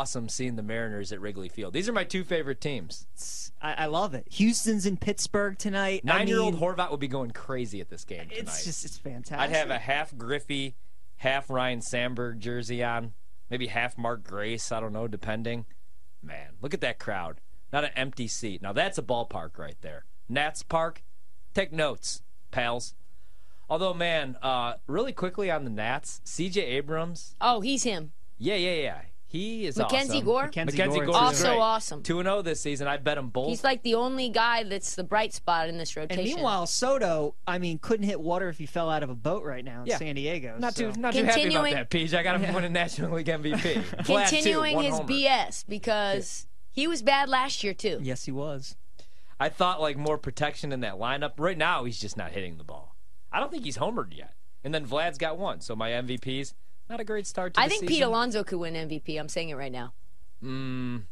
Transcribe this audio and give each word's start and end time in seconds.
awesome 0.00 0.30
seeing 0.30 0.56
the 0.56 0.62
Mariners 0.62 1.12
at 1.12 1.20
Wrigley 1.20 1.50
Field. 1.50 1.74
These 1.74 1.86
are 1.86 1.92
my 1.92 2.04
two 2.04 2.24
favorite 2.24 2.58
teams. 2.58 3.52
I, 3.60 3.84
I 3.84 3.86
love 3.86 4.14
it. 4.14 4.26
Houston's 4.32 4.86
in 4.86 4.96
Pittsburgh 4.96 5.58
tonight. 5.58 6.06
Nine-year-old 6.06 6.54
mean, 6.54 6.62
Horvat 6.62 6.90
would 6.90 7.00
be 7.00 7.08
going 7.08 7.32
crazy 7.32 7.82
at 7.82 7.90
this 7.90 8.04
game 8.06 8.20
tonight. 8.20 8.38
It's 8.38 8.64
just 8.64 8.86
it's 8.86 8.96
fantastic. 8.96 9.38
I'd 9.38 9.54
have 9.54 9.68
a 9.68 9.78
half 9.78 10.16
Griffey, 10.16 10.74
half 11.18 11.50
Ryne 11.50 11.82
Sandberg 11.82 12.40
jersey 12.40 12.82
on, 12.82 13.12
maybe 13.50 13.66
half 13.66 13.98
Mark 13.98 14.24
Grace. 14.24 14.72
I 14.72 14.80
don't 14.80 14.94
know, 14.94 15.06
depending. 15.06 15.66
Man, 16.22 16.54
look 16.62 16.72
at 16.72 16.80
that 16.80 16.98
crowd. 16.98 17.42
Not 17.70 17.84
an 17.84 17.90
empty 17.94 18.26
seat. 18.26 18.62
Now 18.62 18.72
that's 18.72 18.96
a 18.96 19.02
ballpark 19.02 19.58
right 19.58 19.76
there. 19.82 20.06
Nats 20.30 20.62
Park. 20.62 21.02
Take 21.52 21.72
notes, 21.74 22.22
pals. 22.50 22.94
Although, 23.68 23.92
man, 23.92 24.38
uh, 24.40 24.74
really 24.86 25.12
quickly 25.12 25.50
on 25.50 25.64
the 25.64 25.70
Nats, 25.70 26.22
C.J. 26.24 26.62
Abrams. 26.62 27.36
Oh, 27.38 27.60
he's 27.60 27.82
him. 27.82 28.12
Yeah, 28.38 28.56
yeah, 28.56 28.74
yeah. 28.74 29.00
He 29.32 29.64
is 29.64 29.76
Mackenzie 29.76 30.14
awesome. 30.14 30.24
Gore. 30.24 30.42
Mackenzie 30.46 30.76
Mackenzie 30.76 30.98
Gore 30.98 31.06
Gore 31.06 31.14
is 31.14 31.20
is 31.20 31.22
Also 31.44 31.44
great. 31.50 31.58
awesome. 31.60 32.02
Two 32.02 32.18
and 32.18 32.26
zero 32.26 32.42
this 32.42 32.60
season. 32.60 32.88
I 32.88 32.96
bet 32.96 33.16
him 33.16 33.28
both. 33.28 33.48
He's 33.48 33.62
like 33.62 33.84
the 33.84 33.94
only 33.94 34.28
guy 34.28 34.64
that's 34.64 34.96
the 34.96 35.04
bright 35.04 35.32
spot 35.32 35.68
in 35.68 35.78
this 35.78 35.96
rotation. 35.96 36.24
And 36.24 36.34
meanwhile, 36.34 36.66
Soto, 36.66 37.36
I 37.46 37.58
mean, 37.58 37.78
couldn't 37.78 38.06
hit 38.06 38.20
water 38.20 38.48
if 38.48 38.58
he 38.58 38.66
fell 38.66 38.90
out 38.90 39.04
of 39.04 39.08
a 39.10 39.14
boat 39.14 39.44
right 39.44 39.64
now 39.64 39.82
in 39.82 39.86
Yeah. 39.86 39.98
San 39.98 40.16
Diego. 40.16 40.56
not 40.58 40.74
so. 40.74 40.90
too 40.90 41.00
not 41.00 41.14
too 41.14 41.22
happy 41.24 41.44
about 41.54 41.70
that, 41.70 41.90
Peach. 41.90 42.12
I 42.12 42.24
got 42.24 42.40
him 42.40 42.52
winning 42.52 42.72
National 42.72 43.12
League 43.14 43.26
MVP. 43.26 43.82
Vlad, 44.02 44.28
continuing 44.30 44.74
one 44.74 44.84
his 44.84 44.94
homer. 44.96 45.08
BS 45.08 45.64
because 45.68 46.48
he 46.72 46.88
was 46.88 47.00
bad 47.00 47.28
last 47.28 47.62
year 47.62 47.72
too. 47.72 48.00
Yes, 48.02 48.24
he 48.24 48.32
was. 48.32 48.74
I 49.38 49.48
thought 49.48 49.80
like 49.80 49.96
more 49.96 50.18
protection 50.18 50.72
in 50.72 50.80
that 50.80 50.94
lineup. 50.94 51.34
Right 51.38 51.56
now, 51.56 51.84
he's 51.84 52.00
just 52.00 52.16
not 52.16 52.32
hitting 52.32 52.58
the 52.58 52.64
ball. 52.64 52.96
I 53.30 53.38
don't 53.38 53.52
think 53.52 53.62
he's 53.64 53.78
homered 53.78 54.16
yet. 54.16 54.34
And 54.64 54.74
then 54.74 54.84
Vlad's 54.84 55.18
got 55.18 55.38
one. 55.38 55.60
So 55.60 55.76
my 55.76 55.90
MVPs, 55.90 56.52
not 56.90 57.00
a 57.00 57.04
great 57.04 57.26
start 57.26 57.54
to 57.54 57.60
I 57.60 57.64
the 57.64 57.70
think 57.70 57.80
season. 57.82 57.94
Pete 57.94 58.02
Alonso 58.02 58.44
could 58.44 58.58
win 58.58 58.74
MVP. 58.74 59.18
I'm 59.18 59.28
saying 59.28 59.48
it 59.48 59.54
right 59.56 59.72
now. 59.72 59.92
Mm, 60.44 61.02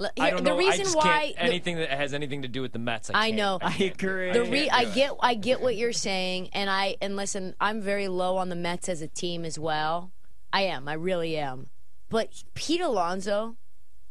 L- 0.00 0.10
I 0.18 0.22
here- 0.26 0.30
don't 0.32 0.44
the 0.44 0.50
know. 0.50 0.56
I 0.56 0.58
reason 0.58 0.84
just 0.84 0.96
why 0.96 1.02
can't, 1.02 1.36
the- 1.36 1.42
anything 1.42 1.76
that 1.76 1.90
has 1.90 2.12
anything 2.14 2.42
to 2.42 2.48
do 2.48 2.60
with 2.62 2.72
the 2.72 2.78
Mets. 2.78 3.10
I, 3.10 3.12
I 3.18 3.26
can't. 3.26 3.36
know. 3.36 3.58
I 3.62 3.70
can't 3.72 3.96
do 3.98 4.06
agree. 4.08 4.30
it. 4.30 4.32
the 4.34 4.38
can't 4.40 4.52
re- 4.52 4.64
do 4.64 4.70
I 4.72 4.84
get 4.86 5.12
I 5.20 5.34
get 5.34 5.60
what 5.60 5.76
you're 5.76 5.92
saying, 5.92 6.50
and 6.52 6.68
I 6.68 6.96
and 7.00 7.16
listen, 7.16 7.54
I'm 7.60 7.80
very 7.80 8.08
low 8.08 8.36
on 8.36 8.48
the 8.48 8.56
Mets 8.56 8.88
as 8.88 9.00
a 9.02 9.08
team 9.08 9.44
as 9.44 9.58
well. 9.58 10.10
I 10.52 10.62
am, 10.62 10.88
I 10.88 10.94
really 10.94 11.36
am. 11.36 11.68
But 12.08 12.42
Pete 12.54 12.80
Alonso, 12.80 13.56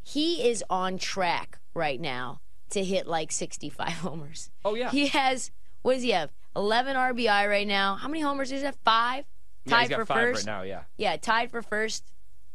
he 0.02 0.48
is 0.48 0.62
on 0.70 0.98
track 0.98 1.58
right 1.74 2.00
now 2.00 2.40
to 2.70 2.84
hit 2.84 3.06
like 3.08 3.32
65 3.32 3.88
homers. 3.94 4.50
Oh 4.64 4.74
yeah. 4.74 4.90
He 4.90 5.08
has 5.08 5.50
what 5.82 5.94
does 5.94 6.02
he 6.02 6.10
have? 6.10 6.30
11 6.56 6.96
RBI 6.96 7.48
right 7.48 7.66
now. 7.66 7.96
How 7.96 8.08
many 8.08 8.20
homers 8.20 8.50
does 8.50 8.60
he 8.60 8.66
have? 8.66 8.76
Five. 8.84 9.24
Yeah, 9.64 9.70
Tied 9.70 9.80
he's 9.82 9.88
got 9.90 9.98
for 10.00 10.06
five 10.06 10.18
first. 10.34 10.46
right 10.46 10.52
now. 10.58 10.62
Yeah. 10.62 10.82
Yeah, 10.96 11.16
tied 11.16 11.50
for 11.50 11.62
first. 11.62 12.04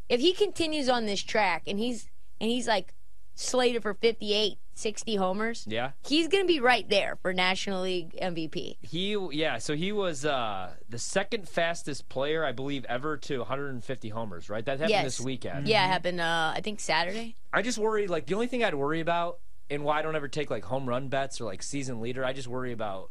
If 0.10 0.20
he 0.20 0.34
continues 0.34 0.90
on 0.90 1.06
this 1.06 1.22
track 1.22 1.64
and 1.68 1.80
he's 1.80 2.08
and 2.42 2.50
he's 2.50 2.68
like 2.68 2.94
slated 3.36 3.82
for 3.82 3.94
58, 3.96 4.58
60 4.76 5.16
homers, 5.16 5.66
Yeah. 5.68 5.92
he's 6.06 6.28
going 6.28 6.44
to 6.44 6.48
be 6.48 6.60
right 6.60 6.88
there 6.88 7.18
for 7.22 7.34
National 7.34 7.82
League 7.82 8.16
MVP. 8.22 8.78
He 8.82 9.18
yeah, 9.32 9.58
so 9.58 9.76
he 9.76 9.92
was 9.92 10.24
uh, 10.26 10.74
the 10.90 11.00
second 11.00 11.48
fastest 11.50 12.10
player 12.10 12.46
I 12.46 12.52
believe 12.52 12.86
ever 12.86 13.18
to 13.18 13.40
150 13.40 14.10
homers. 14.10 14.50
Right. 14.50 14.64
That 14.66 14.74
happened 14.74 14.90
Yes. 14.92 15.04
this 15.06 15.22
weekend. 15.22 15.68
Yeah, 15.68 15.86
it 15.86 15.90
happened 15.90 16.22
uh 16.22 16.54
I 16.56 16.62
think 16.62 16.80
Saturday. 16.80 17.36
I 17.52 17.62
just 17.62 17.78
worry 17.78 18.08
like 18.08 18.26
the 18.28 18.34
only 18.36 18.48
thing 18.48 18.64
I'd 18.64 18.76
worry 18.76 19.00
about 19.00 19.40
and 19.70 19.84
why 19.84 20.00
I 20.00 20.02
don't 20.02 20.16
ever 20.16 20.28
take 20.28 20.52
like 20.52 20.66
home 20.66 20.88
run 20.88 21.08
bets 21.08 21.40
or 21.42 21.46
like 21.46 21.64
season 21.64 22.02
leader. 22.02 22.24
I 22.26 22.34
just 22.34 22.48
worry 22.48 22.72
about 22.74 23.10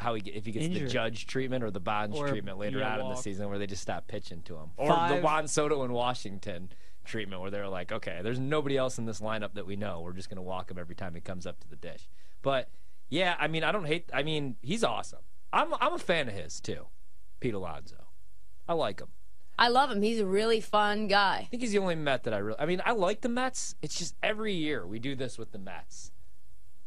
how 0.00 0.14
he 0.14 0.22
if 0.30 0.46
he 0.46 0.52
gets 0.52 0.66
Injury. 0.66 0.84
the 0.84 0.88
Judge 0.88 1.26
treatment 1.26 1.62
or 1.62 1.70
the 1.70 1.78
Bonds 1.80 2.16
Or, 2.18 2.26
treatment 2.28 2.58
later 2.58 2.78
yeah, 2.78 2.94
on 2.94 3.00
in 3.00 3.08
the 3.10 3.14
season 3.16 3.48
where 3.48 3.58
they 3.58 3.66
just 3.66 3.82
stop 3.82 4.08
pitching 4.08 4.42
to 4.42 4.56
him 4.56 4.70
or 4.76 4.88
Five- 4.88 5.14
the 5.16 5.20
Juan 5.22 5.46
Soto 5.46 5.84
in 5.84 5.92
Washington 5.92 6.70
treatment 7.04 7.42
where 7.42 7.50
they're 7.50 7.68
like, 7.68 7.92
okay, 7.92 8.20
there's 8.22 8.38
nobody 8.38 8.76
else 8.76 8.98
in 8.98 9.04
this 9.04 9.20
lineup 9.20 9.54
that 9.54 9.66
we 9.66 9.76
know. 9.76 10.00
We're 10.00 10.12
just 10.12 10.28
gonna 10.30 10.42
walk 10.42 10.70
him 10.70 10.78
every 10.78 10.94
time 10.94 11.14
he 11.14 11.20
comes 11.20 11.46
up 11.46 11.60
to 11.60 11.68
the 11.68 11.76
dish. 11.76 12.08
But 12.42 12.68
yeah, 13.08 13.36
I 13.38 13.46
mean, 13.48 13.62
I 13.64 13.72
don't 13.72 13.84
hate. 13.86 14.08
I 14.12 14.22
mean, 14.22 14.56
he's 14.62 14.82
awesome. 14.84 15.20
I'm 15.52 15.74
I'm 15.80 15.92
a 15.92 15.98
fan 15.98 16.28
of 16.28 16.34
his 16.34 16.60
too, 16.60 16.86
Pete 17.40 17.54
Alonso. 17.54 18.06
I 18.68 18.72
like 18.74 19.00
him. 19.00 19.08
I 19.58 19.68
love 19.68 19.90
him. 19.90 20.00
He's 20.00 20.20
a 20.20 20.24
really 20.26 20.60
fun 20.60 21.06
guy. 21.08 21.40
I 21.42 21.44
think 21.50 21.60
he's 21.60 21.72
the 21.72 21.78
only 21.80 21.94
Met 21.96 22.22
that 22.24 22.32
I 22.32 22.38
really. 22.38 22.58
I 22.58 22.64
mean, 22.64 22.80
I 22.86 22.92
like 22.92 23.20
the 23.20 23.28
Mets. 23.28 23.74
It's 23.82 23.98
just 23.98 24.14
every 24.22 24.54
year 24.54 24.86
we 24.86 24.98
do 24.98 25.14
this 25.14 25.36
with 25.36 25.52
the 25.52 25.58
Mets, 25.58 26.12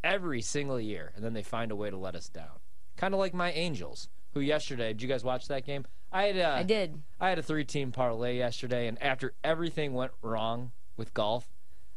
every 0.03 0.41
single 0.41 0.79
year, 0.79 1.11
and 1.15 1.23
then 1.23 1.33
they 1.33 1.43
find 1.43 1.71
a 1.71 1.75
way 1.75 1.89
to 1.91 1.97
let 1.97 2.15
us 2.15 2.29
down. 2.29 2.59
Kind 2.97 3.13
of 3.13 3.19
like 3.19 3.33
my 3.33 3.51
Angels, 3.51 4.09
who 4.33 4.39
yesterday. 4.39 4.89
Did 4.89 5.01
you 5.01 5.07
guys 5.07 5.23
watch 5.23 5.47
that 5.47 5.65
game? 5.65 5.85
I 6.11 6.23
had. 6.23 6.37
Uh, 6.37 6.55
I 6.59 6.63
did. 6.63 7.01
I 7.19 7.29
had 7.29 7.39
a 7.39 7.43
three-team 7.43 7.91
parlay 7.91 8.37
yesterday, 8.37 8.87
and 8.87 9.01
after 9.01 9.33
everything 9.43 9.93
went 9.93 10.11
wrong 10.21 10.71
with 10.95 11.13
golf, 11.13 11.49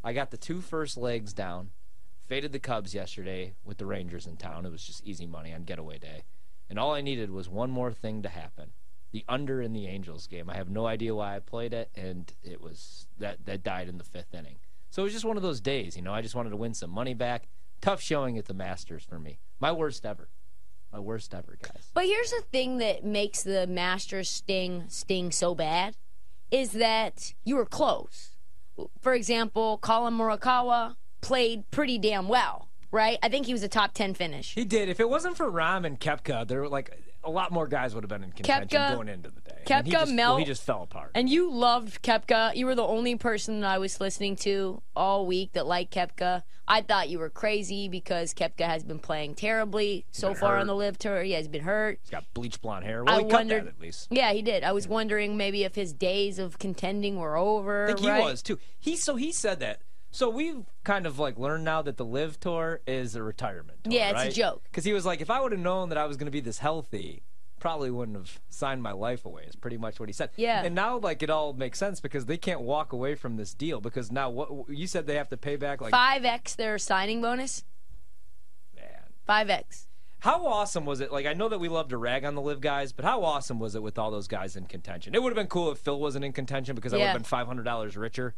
I 0.02 0.12
got 0.12 0.30
the 0.30 0.36
two 0.36 0.60
first 0.60 0.96
legs 0.96 1.32
down. 1.32 1.70
Faded 2.26 2.52
the 2.52 2.58
Cubs 2.58 2.92
yesterday 2.92 3.54
with 3.64 3.78
the 3.78 3.86
Rangers 3.86 4.26
in 4.26 4.36
town. 4.36 4.66
It 4.66 4.72
was 4.72 4.82
just 4.82 5.04
easy 5.04 5.26
money 5.26 5.52
on 5.52 5.62
getaway 5.62 5.98
day, 5.98 6.24
and 6.68 6.78
all 6.78 6.92
I 6.92 7.00
needed 7.00 7.30
was 7.30 7.48
one 7.48 7.70
more 7.70 7.92
thing 7.92 8.22
to 8.22 8.28
happen 8.28 8.72
the 9.16 9.24
under 9.30 9.62
in 9.62 9.72
the 9.72 9.86
Angels 9.86 10.26
game. 10.26 10.50
I 10.50 10.56
have 10.56 10.68
no 10.68 10.86
idea 10.86 11.14
why 11.14 11.36
I 11.36 11.38
played 11.38 11.72
it, 11.72 11.90
and 11.96 12.30
it 12.42 12.60
was 12.60 13.06
that 13.18 13.46
that 13.46 13.62
died 13.62 13.88
in 13.88 13.96
the 13.96 14.04
fifth 14.04 14.34
inning. 14.34 14.56
So 14.90 15.02
it 15.02 15.04
was 15.04 15.14
just 15.14 15.24
one 15.24 15.38
of 15.38 15.42
those 15.42 15.60
days, 15.60 15.96
you 15.96 16.02
know. 16.02 16.12
I 16.12 16.20
just 16.20 16.34
wanted 16.34 16.50
to 16.50 16.56
win 16.56 16.74
some 16.74 16.90
money 16.90 17.14
back. 17.14 17.48
Tough 17.80 18.02
showing 18.02 18.36
at 18.36 18.44
the 18.44 18.52
Masters 18.52 19.04
for 19.04 19.18
me. 19.18 19.38
My 19.58 19.72
worst 19.72 20.04
ever. 20.04 20.28
My 20.96 21.00
worst 21.00 21.34
ever, 21.34 21.58
guys. 21.60 21.90
But 21.92 22.06
here's 22.06 22.30
the 22.30 22.40
thing 22.50 22.78
that 22.78 23.04
makes 23.04 23.42
the 23.42 23.66
Masters 23.66 24.30
sting 24.30 24.84
sting 24.88 25.30
so 25.30 25.54
bad 25.54 25.94
is 26.50 26.72
that 26.72 27.34
you 27.44 27.56
were 27.56 27.66
close. 27.66 28.30
For 29.02 29.12
example, 29.12 29.76
Collin 29.76 30.14
Morikawa 30.14 30.96
played 31.20 31.70
pretty 31.70 31.98
damn 31.98 32.28
well, 32.28 32.70
right? 32.90 33.18
I 33.22 33.28
think 33.28 33.44
he 33.44 33.52
was 33.52 33.62
a 33.62 33.68
top 33.68 33.92
10 33.92 34.14
finish. 34.14 34.54
He 34.54 34.64
did. 34.64 34.88
If 34.88 34.98
it 34.98 35.10
wasn't 35.10 35.36
for 35.36 35.52
Rahm 35.52 35.84
and 35.84 36.00
Koepka, 36.00 36.48
there 36.48 36.62
were 36.62 36.68
like 36.70 36.90
a 37.26 37.30
lot 37.30 37.50
more 37.52 37.66
guys 37.66 37.94
would 37.94 38.04
have 38.04 38.08
been 38.08 38.22
in 38.24 38.32
contention 38.32 38.68
Koepka- 38.68 38.94
going 38.94 39.08
into 39.08 39.30
the 39.30 39.40
day. 39.40 39.62
And 39.68 39.86
he 39.86 39.92
just, 39.92 40.12
Mel- 40.12 40.32
well, 40.34 40.38
he 40.38 40.44
just 40.44 40.62
fell 40.62 40.82
apart. 40.84 41.10
And 41.14 41.28
you 41.28 41.50
loved 41.50 42.02
Koepka. 42.02 42.54
You 42.54 42.66
were 42.66 42.74
the 42.76 42.86
only 42.86 43.16
person 43.16 43.60
that 43.60 43.70
I 43.70 43.78
was 43.78 44.00
listening 44.00 44.36
to 44.36 44.80
all 44.94 45.26
week 45.26 45.52
that 45.54 45.66
liked 45.66 45.92
Koepka. 45.92 46.42
I 46.68 46.80
thought 46.82 47.08
you 47.08 47.18
were 47.18 47.30
crazy 47.30 47.88
because 47.88 48.32
Koepka 48.34 48.64
has 48.66 48.82
been 48.84 48.98
playing 48.98 49.34
terribly 49.34 50.04
so 50.12 50.34
far 50.34 50.54
hurt. 50.54 50.60
on 50.60 50.66
the 50.68 50.74
LIV 50.74 50.98
tour. 50.98 51.16
Yeah, 51.22 51.24
He 51.24 51.32
has 51.34 51.48
been 51.48 51.62
hurt. 51.62 51.98
He's 52.02 52.10
got 52.10 52.24
bleach 52.34 52.60
blonde 52.60 52.84
hair. 52.84 53.04
Well, 53.04 53.14
I 53.14 53.18
he 53.22 53.24
cut 53.28 53.32
wondered- 53.32 53.66
that 53.66 53.70
at 53.74 53.80
least. 53.80 54.08
Yeah, 54.10 54.32
he 54.32 54.42
did. 54.42 54.62
I 54.64 54.72
was 54.72 54.86
wondering 54.88 55.36
maybe 55.36 55.64
if 55.64 55.74
his 55.74 55.92
days 55.92 56.38
of 56.38 56.58
contending 56.58 57.18
were 57.18 57.36
over. 57.36 57.84
I 57.84 57.94
think 57.94 58.06
right? 58.08 58.20
he 58.22 58.24
was 58.30 58.42
too. 58.42 58.58
He 58.78 58.96
so 58.96 59.16
he 59.16 59.32
said 59.32 59.60
that. 59.60 59.80
So 60.10 60.30
we've 60.30 60.64
kind 60.84 61.06
of 61.06 61.18
like 61.18 61.38
learned 61.38 61.64
now 61.64 61.82
that 61.82 61.96
the 61.96 62.04
LIV 62.04 62.40
tour 62.40 62.80
is 62.86 63.14
a 63.16 63.22
retirement 63.22 63.84
tour. 63.84 63.92
Yeah, 63.92 64.10
it's 64.22 64.34
a 64.34 64.38
joke. 64.40 64.62
Because 64.64 64.84
he 64.84 64.92
was 64.92 65.04
like, 65.04 65.20
if 65.20 65.30
I 65.30 65.40
would 65.40 65.52
have 65.52 65.60
known 65.60 65.90
that 65.90 65.98
I 65.98 66.06
was 66.06 66.16
going 66.16 66.26
to 66.26 66.30
be 66.32 66.40
this 66.40 66.58
healthy, 66.58 67.22
probably 67.60 67.90
wouldn't 67.90 68.16
have 68.16 68.40
signed 68.48 68.82
my 68.82 68.92
life 68.92 69.24
away. 69.24 69.44
Is 69.48 69.56
pretty 69.56 69.76
much 69.76 70.00
what 70.00 70.08
he 70.08 70.12
said. 70.12 70.30
Yeah. 70.36 70.62
And 70.64 70.74
now 70.74 70.96
like 70.98 71.22
it 71.22 71.30
all 71.30 71.52
makes 71.52 71.78
sense 71.78 72.00
because 72.00 72.26
they 72.26 72.36
can't 72.38 72.60
walk 72.62 72.92
away 72.92 73.14
from 73.14 73.36
this 73.36 73.52
deal 73.54 73.80
because 73.80 74.10
now 74.10 74.30
what 74.30 74.70
you 74.70 74.86
said 74.86 75.06
they 75.06 75.16
have 75.16 75.28
to 75.30 75.36
pay 75.36 75.56
back 75.56 75.80
like 75.80 75.90
Five 75.90 76.24
X 76.24 76.54
their 76.54 76.78
signing 76.78 77.20
bonus. 77.20 77.64
man. 78.74 78.84
Five 79.26 79.50
X. 79.50 79.88
How 80.20 80.46
awesome 80.46 80.84
was 80.86 81.00
it? 81.00 81.12
Like 81.12 81.26
I 81.26 81.34
know 81.34 81.48
that 81.48 81.60
we 81.60 81.68
love 81.68 81.88
to 81.88 81.98
rag 81.98 82.24
on 82.24 82.34
the 82.34 82.40
LIV 82.40 82.60
guys, 82.60 82.92
but 82.92 83.04
how 83.04 83.22
awesome 83.22 83.58
was 83.58 83.74
it 83.74 83.82
with 83.82 83.98
all 83.98 84.10
those 84.10 84.26
guys 84.26 84.56
in 84.56 84.64
contention? 84.64 85.14
It 85.14 85.22
would 85.22 85.30
have 85.30 85.36
been 85.36 85.46
cool 85.46 85.70
if 85.70 85.78
Phil 85.78 86.00
wasn't 86.00 86.24
in 86.24 86.32
contention 86.32 86.74
because 86.74 86.92
I 86.92 86.96
would 86.96 87.04
have 87.04 87.14
been 87.16 87.22
five 87.24 87.46
hundred 87.46 87.64
dollars 87.64 87.96
richer. 87.96 88.34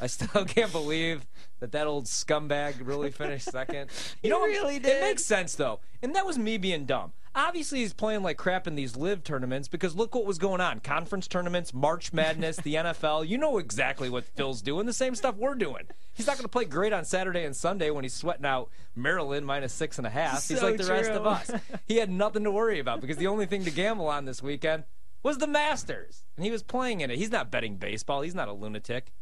I 0.00 0.06
still 0.06 0.44
can't 0.46 0.72
believe 0.72 1.26
that 1.60 1.72
that 1.72 1.86
old 1.86 2.06
scumbag 2.06 2.74
really 2.86 3.10
finished 3.10 3.50
second. 3.50 3.90
You 4.22 4.30
know, 4.30 4.40
really 4.42 4.76
it 4.76 4.82
did. 4.82 5.00
makes 5.02 5.24
sense 5.24 5.54
though, 5.54 5.80
and 6.02 6.14
that 6.14 6.26
was 6.26 6.38
me 6.38 6.56
being 6.58 6.84
dumb. 6.84 7.12
Obviously, 7.34 7.78
he's 7.80 7.92
playing 7.92 8.22
like 8.22 8.36
crap 8.36 8.66
in 8.66 8.74
these 8.74 8.96
LIV 8.96 9.22
tournaments 9.22 9.68
because 9.68 9.94
look 9.94 10.14
what 10.14 10.26
was 10.26 10.38
going 10.38 10.60
on: 10.60 10.80
conference 10.80 11.28
tournaments, 11.28 11.72
March 11.72 12.12
Madness, 12.12 12.56
the 12.56 12.74
NFL. 12.76 13.28
You 13.28 13.38
know 13.38 13.58
exactly 13.58 14.08
what 14.10 14.24
Phil's 14.24 14.62
doing. 14.62 14.86
The 14.86 14.92
same 14.92 15.14
stuff 15.14 15.36
we're 15.36 15.54
doing. 15.54 15.84
He's 16.12 16.26
not 16.26 16.36
going 16.36 16.44
to 16.44 16.48
play 16.48 16.64
great 16.64 16.92
on 16.92 17.04
Saturday 17.04 17.44
and 17.44 17.54
Sunday 17.54 17.90
when 17.90 18.04
he's 18.04 18.14
sweating 18.14 18.44
out 18.46 18.68
Maryland 18.96 19.46
minus 19.46 19.72
six 19.72 19.98
and 19.98 20.06
a 20.06 20.10
half. 20.10 20.46
He's 20.48 20.58
So 20.58 20.66
like 20.66 20.76
the 20.76 20.84
rest 20.92 21.10
of 21.12 21.26
us. 21.26 21.50
He 21.86 21.96
had 21.96 22.10
nothing 22.10 22.44
to 22.44 22.50
worry 22.50 22.80
about 22.80 23.00
because 23.00 23.16
the 23.16 23.28
only 23.28 23.46
thing 23.46 23.64
to 23.64 23.70
gamble 23.70 24.08
on 24.08 24.24
this 24.24 24.42
weekend 24.42 24.84
was 25.22 25.38
the 25.38 25.46
Masters, 25.46 26.24
and 26.36 26.44
he 26.44 26.50
was 26.50 26.62
playing 26.62 27.00
in 27.00 27.10
it. 27.10 27.18
He's 27.18 27.30
not 27.30 27.50
betting 27.50 27.76
baseball. 27.76 28.22
He's 28.22 28.34
not 28.34 28.48
a 28.48 28.52
lunatic. 28.52 29.12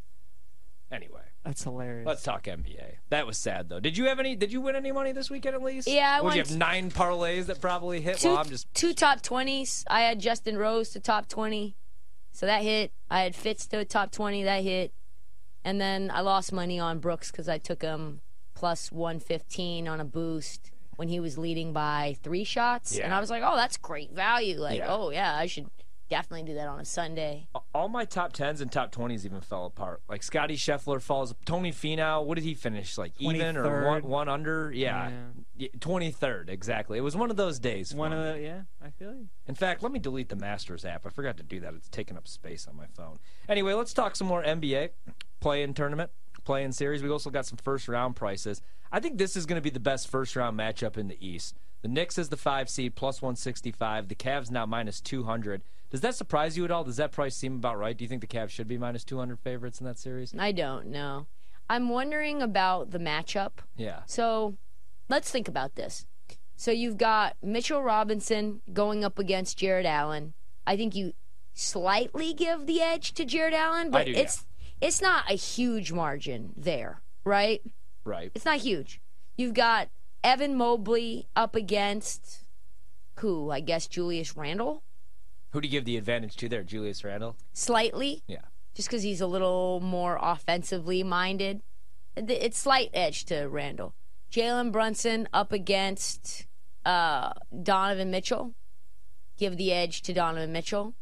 Anyway, 0.91 1.21
That's 1.45 1.63
hilarious. 1.65 2.07
let's 2.07 2.23
talk 2.23 2.45
NBA. 2.45 2.97
That 3.11 3.27
was 3.27 3.37
sad 3.37 3.69
though. 3.69 3.81
Did 3.81 3.97
you 3.99 4.07
have 4.07 4.19
any? 4.19 4.35
Did 4.37 4.53
you 4.53 4.61
win 4.61 4.75
any 4.75 4.91
money 4.93 5.13
this 5.13 5.29
weekend 5.31 5.55
at 5.55 5.63
least? 5.63 5.87
Yeah, 5.89 6.19
I 6.19 6.23
What, 6.23 6.35
you 6.35 6.41
have 6.43 6.57
nine 6.57 6.91
parlays 6.91 7.47
that 7.47 7.61
probably 7.61 8.01
hit. 8.01 8.19
Two, 8.19 8.29
well, 8.29 8.39
I'm 8.39 8.49
just 8.49 8.73
two 8.75 8.95
top 8.95 9.21
twenties. 9.23 9.85
I 9.89 10.01
had 10.03 10.19
Justin 10.19 10.57
Rose 10.57 10.89
to 10.91 11.01
top 11.01 11.29
twenty, 11.29 11.77
so 12.33 12.47
that 12.47 12.63
hit. 12.63 12.93
I 13.11 13.21
had 13.21 13.35
Fitz 13.35 13.67
to 13.69 13.85
top 13.85 14.11
twenty. 14.13 14.43
That 14.45 14.63
hit, 14.63 14.93
and 15.65 15.79
then 15.81 16.11
I 16.13 16.21
lost 16.21 16.53
money 16.53 16.79
on 16.81 16.99
Brooks 17.01 17.31
because 17.31 17.49
I 17.49 17.59
took 17.59 17.83
him 17.83 18.23
plus 18.55 18.91
one 18.91 19.21
fifteen 19.21 19.87
on 19.89 20.01
a 20.01 20.05
boost 20.07 20.71
when 20.97 21.09
he 21.09 21.21
was 21.21 21.37
leading 21.39 21.73
by 21.75 22.17
three 22.23 22.45
shots, 22.45 22.99
and 22.99 23.13
I 23.13 23.21
was 23.21 23.29
like, 23.31 23.43
oh, 23.45 23.57
that's 23.57 23.77
great 23.77 24.13
value. 24.13 24.59
Like, 24.59 24.79
Yeah. 24.79 24.87
oh 24.95 25.11
yeah, 25.11 25.37
I 25.37 25.47
should 25.47 25.67
definitely 26.09 26.45
do 26.45 26.55
that 26.55 26.69
on 26.69 26.81
a 26.81 26.85
Sunday. 26.85 27.49
All 27.75 27.89
my 27.89 28.05
top 28.05 28.33
tens 28.33 28.61
and 28.61 28.71
top 28.71 28.93
twenties 28.93 29.25
even 29.25 29.41
fell 29.41 29.67
apart. 29.67 30.03
Like 30.09 30.23
Scotty 30.23 30.57
Scheffler 30.57 31.01
falls. 31.01 31.35
Tony 31.45 31.73
Finau, 31.73 32.25
what 32.25 32.37
did 32.37 32.45
he 32.45 32.55
finish? 32.55 32.99
Like 32.99 33.13
even 33.19 33.57
or 33.57 33.87
one, 33.87 34.03
one 34.03 34.29
under? 34.29 34.73
Yeah, 34.73 35.11
twenty 35.81 36.11
third 36.11 36.49
exactly. 36.49 36.99
It 36.99 37.03
was 37.03 37.17
one 37.17 37.31
of 37.31 37.37
those 37.37 37.59
days. 37.59 37.95
One 37.95 38.13
of 38.13 38.23
the 38.23 38.41
yeah, 38.41 38.63
I 38.85 38.91
feel 38.91 39.15
you. 39.15 39.29
In 39.47 39.55
fact, 39.55 39.83
let 39.83 39.93
me 39.93 39.99
delete 39.99 40.29
the 40.29 40.37
Masters 40.37 40.85
app. 40.85 41.07
I 41.07 41.11
forgot 41.11 41.37
to 41.39 41.43
do 41.43 41.61
that. 41.61 41.75
It's 41.75 41.89
taking 41.89 42.17
up 42.17 42.27
space 42.29 42.67
on 42.69 42.77
my 42.77 42.87
phone. 42.87 43.19
Anyway, 43.49 43.73
let's 43.73 43.93
talk 43.93 44.17
some 44.17 44.27
more 44.27 44.43
NBA 44.43 44.91
play-in 45.41 45.75
tournament, 45.75 46.11
play-in 46.45 46.73
series. 46.73 47.03
We 47.03 47.11
also 47.11 47.31
got 47.31 47.47
some 47.47 47.59
first-round 47.59 48.17
prices. 48.17 48.61
I 48.91 49.01
think 49.01 49.19
this 49.19 49.37
is 49.37 49.47
going 49.47 49.57
to 49.57 49.63
be 49.63 49.71
the 49.71 49.81
best 49.81 50.09
first-round 50.09 50.59
matchup 50.59 50.97
in 50.97 51.09
the 51.09 51.27
East. 51.27 51.55
The 51.83 51.89
Knicks 51.89 52.19
is 52.19 52.29
the 52.29 52.37
five 52.37 52.69
seed, 52.69 52.97
plus 52.97 53.23
165. 53.23 54.09
The 54.09 54.15
Cavs 54.15 54.51
now 54.51 54.67
minus 54.67 55.01
200. 55.01 55.63
Does 55.91 56.01
that 56.03 56.15
surprise 56.15 56.57
you 56.57 56.65
at 56.65 56.71
all? 56.71 56.85
Does 56.85 56.97
that 56.97 57.13
price 57.13 57.35
seem 57.35 57.57
about 57.57 57.79
right? 57.79 57.97
Do 57.97 58.05
you 58.05 58.09
think 58.09 58.21
the 58.21 58.27
Cavs 58.27 58.51
should 58.51 58.69
be 58.69 58.77
minus 58.77 59.05
200 59.05 59.39
favorites 59.41 59.81
in 59.81 59.87
that 59.87 59.99
series? 59.99 60.35
I 60.39 60.53
don't 60.53 60.87
know. 60.89 61.27
I'm 61.71 61.89
wondering 61.89 62.43
about 62.43 62.91
the 62.91 62.99
matchup. 62.99 63.53
Yeah. 63.77 64.01
So 64.07 64.57
let's 65.09 65.31
think 65.31 65.49
about 65.49 65.75
this. 65.75 66.07
So 66.57 66.71
you've 66.71 66.99
got 66.99 67.37
Mitchell 67.43 67.83
Robinson 67.83 68.61
going 68.73 69.05
up 69.05 69.19
against 69.19 69.59
Jarrett 69.59 69.87
Allen. 69.87 70.35
I 70.67 70.77
think 70.77 70.95
you 70.95 71.13
slightly 71.55 72.35
give 72.35 72.67
the 72.67 72.81
edge 72.81 73.13
to 73.15 73.25
Jarrett 73.25 73.55
Allen, 73.55 73.91
but 73.91 74.07
do, 74.07 74.13
yeah. 74.13 74.19
it's 74.19 74.47
it's 74.81 75.01
not 75.01 75.31
a 75.31 75.35
huge 75.35 75.93
margin 75.93 76.53
there, 76.57 77.01
right? 77.25 77.63
Right. 78.05 78.31
It's 78.35 78.45
not 78.45 78.59
huge. 78.59 79.01
You've 79.37 79.55
got 79.55 79.89
Evan 80.23 80.57
Mobley 80.57 81.29
up 81.37 81.55
against 81.55 82.45
who? 83.17 83.51
I 83.51 83.61
guess 83.61 83.87
Julius 83.87 84.37
Randle, 84.37 84.83
Who 85.51 85.61
do 85.61 85.69
you 85.69 85.73
give 85.73 85.85
the 85.85 85.97
advantage 85.97 86.37
to 86.37 86.49
there? 86.49 86.63
Julius 86.63 87.03
Randle? 87.05 87.37
slightly, 87.53 88.23
Yeah. 88.27 88.43
just 88.75 88.89
because 88.89 89.03
he's 89.03 89.21
a 89.21 89.27
little 89.27 89.81
more 89.81 90.19
offensively 90.21 91.03
minded. 91.03 91.63
It's 92.17 92.59
slight 92.59 92.91
edge 92.93 93.25
to 93.27 93.49
Randle. 93.49 93.95
Jalen 94.33 94.73
Brunson 94.73 95.29
up 95.33 95.53
against 95.53 96.47
uh, 96.85 97.33
Donovan 97.63 98.11
Mitchell. 98.11 98.55
Give 99.39 99.57
the 99.57 99.73
edge 99.73 100.03
to 100.03 100.13
Donovan 100.13 100.53
Mitchell. 100.53 100.95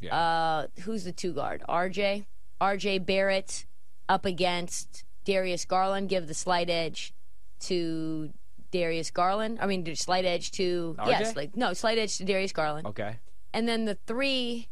Yeah. 0.00 0.14
Uh, 0.14 0.66
who's 0.82 1.04
the 1.04 1.12
two 1.12 1.32
guard? 1.32 1.62
RJ. 1.68 2.26
RJ 2.60 3.06
Barrett 3.06 3.64
up 4.08 4.24
against 4.26 5.04
Darius 5.24 5.64
Garland. 5.64 6.08
Give 6.08 6.26
the 6.26 6.34
slight 6.34 6.68
edge 6.68 7.14
to 7.60 8.30
Darius 8.70 9.10
Garland. 9.10 9.58
I 9.60 9.66
mean, 9.66 9.94
slight 9.96 10.24
edge 10.24 10.50
to 10.52 10.96
RJ? 10.98 11.08
yes, 11.08 11.36
like 11.36 11.56
no 11.56 11.72
slight 11.72 11.96
edge 11.98 12.18
to 12.18 12.24
Darius 12.24 12.52
Garland. 12.52 12.86
Okay. 12.88 13.16
And 13.54 13.68
then 13.68 13.84
the 13.84 13.94
three, 14.06 14.68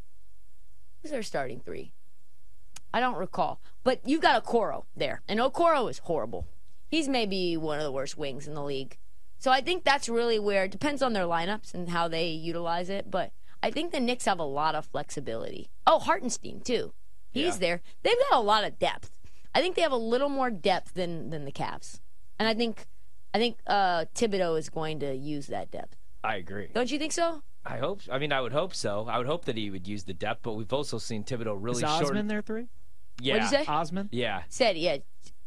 who's 1.00 1.12
their 1.12 1.22
starting 1.22 1.60
three? 1.60 1.92
I 2.92 2.98
don't 3.00 3.16
recall. 3.16 3.60
But 3.84 4.00
you've 4.04 4.20
got 4.20 4.44
Okoro 4.44 4.84
there. 4.96 5.22
And 5.28 5.38
Okoro 5.40 5.88
is 5.88 5.98
horrible. 6.00 6.46
He's 6.88 7.08
maybe 7.08 7.56
one 7.56 7.78
of 7.78 7.84
the 7.84 7.92
worst 7.92 8.18
wings 8.18 8.46
in 8.48 8.54
the 8.54 8.62
league. 8.62 8.98
So 9.38 9.50
I 9.50 9.60
think 9.60 9.84
that's 9.84 10.08
really 10.08 10.38
where 10.38 10.64
it 10.64 10.72
depends 10.72 11.00
on 11.00 11.12
their 11.12 11.24
lineups 11.24 11.72
and 11.74 11.88
how 11.90 12.08
they 12.08 12.28
utilize 12.28 12.90
it. 12.90 13.10
But 13.10 13.30
I 13.62 13.70
think 13.70 13.92
the 13.92 14.00
Knicks 14.00 14.24
have 14.26 14.40
a 14.40 14.44
lot 14.44 14.74
of 14.74 14.86
flexibility. 14.86 15.70
Oh, 15.86 16.00
Hartenstein, 16.00 16.60
too. 16.60 16.92
He's 17.30 17.54
Yeah. 17.54 17.58
there. 17.60 17.82
They've 18.02 18.18
got 18.30 18.38
a 18.38 18.42
lot 18.42 18.64
of 18.64 18.78
depth. 18.78 19.10
I 19.54 19.60
think 19.60 19.76
they 19.76 19.82
have 19.82 19.92
a 19.92 19.96
little 19.96 20.28
more 20.28 20.50
depth 20.50 20.94
than, 20.94 21.30
than 21.30 21.44
the 21.44 21.52
Cavs. 21.52 22.00
And 22.38 22.48
I 22.48 22.54
think 22.54 22.86
I 23.34 23.38
think 23.38 23.56
uh, 23.66 24.04
Thibodeau 24.14 24.58
is 24.58 24.68
going 24.68 25.00
to 25.00 25.14
use 25.14 25.46
that 25.46 25.70
depth. 25.70 25.96
I 26.22 26.36
agree. 26.36 26.68
Don't 26.74 26.90
you 26.90 26.98
think 26.98 27.12
so? 27.12 27.42
I 27.64 27.78
hope. 27.78 28.00
I 28.10 28.18
mean, 28.18 28.32
I 28.32 28.40
would 28.40 28.52
hope 28.52 28.74
so. 28.74 29.06
I 29.08 29.18
would 29.18 29.26
hope 29.26 29.44
that 29.44 29.56
he 29.56 29.70
would 29.70 29.86
use 29.86 30.04
the 30.04 30.14
depth, 30.14 30.40
but 30.42 30.52
we've 30.54 30.72
also 30.72 30.98
seen 30.98 31.22
Thibodeau 31.24 31.56
really 31.60 31.82
Is 31.84 31.88
short. 31.90 32.04
Osman 32.04 32.26
there 32.26 32.42
three? 32.42 32.66
Yeah. 33.20 33.34
What'd 33.44 33.50
you 33.58 33.64
say? 33.64 33.70
Osman. 33.70 34.08
Yeah. 34.10 34.42
Cedi, 34.50 34.82
yeah, 34.82 34.96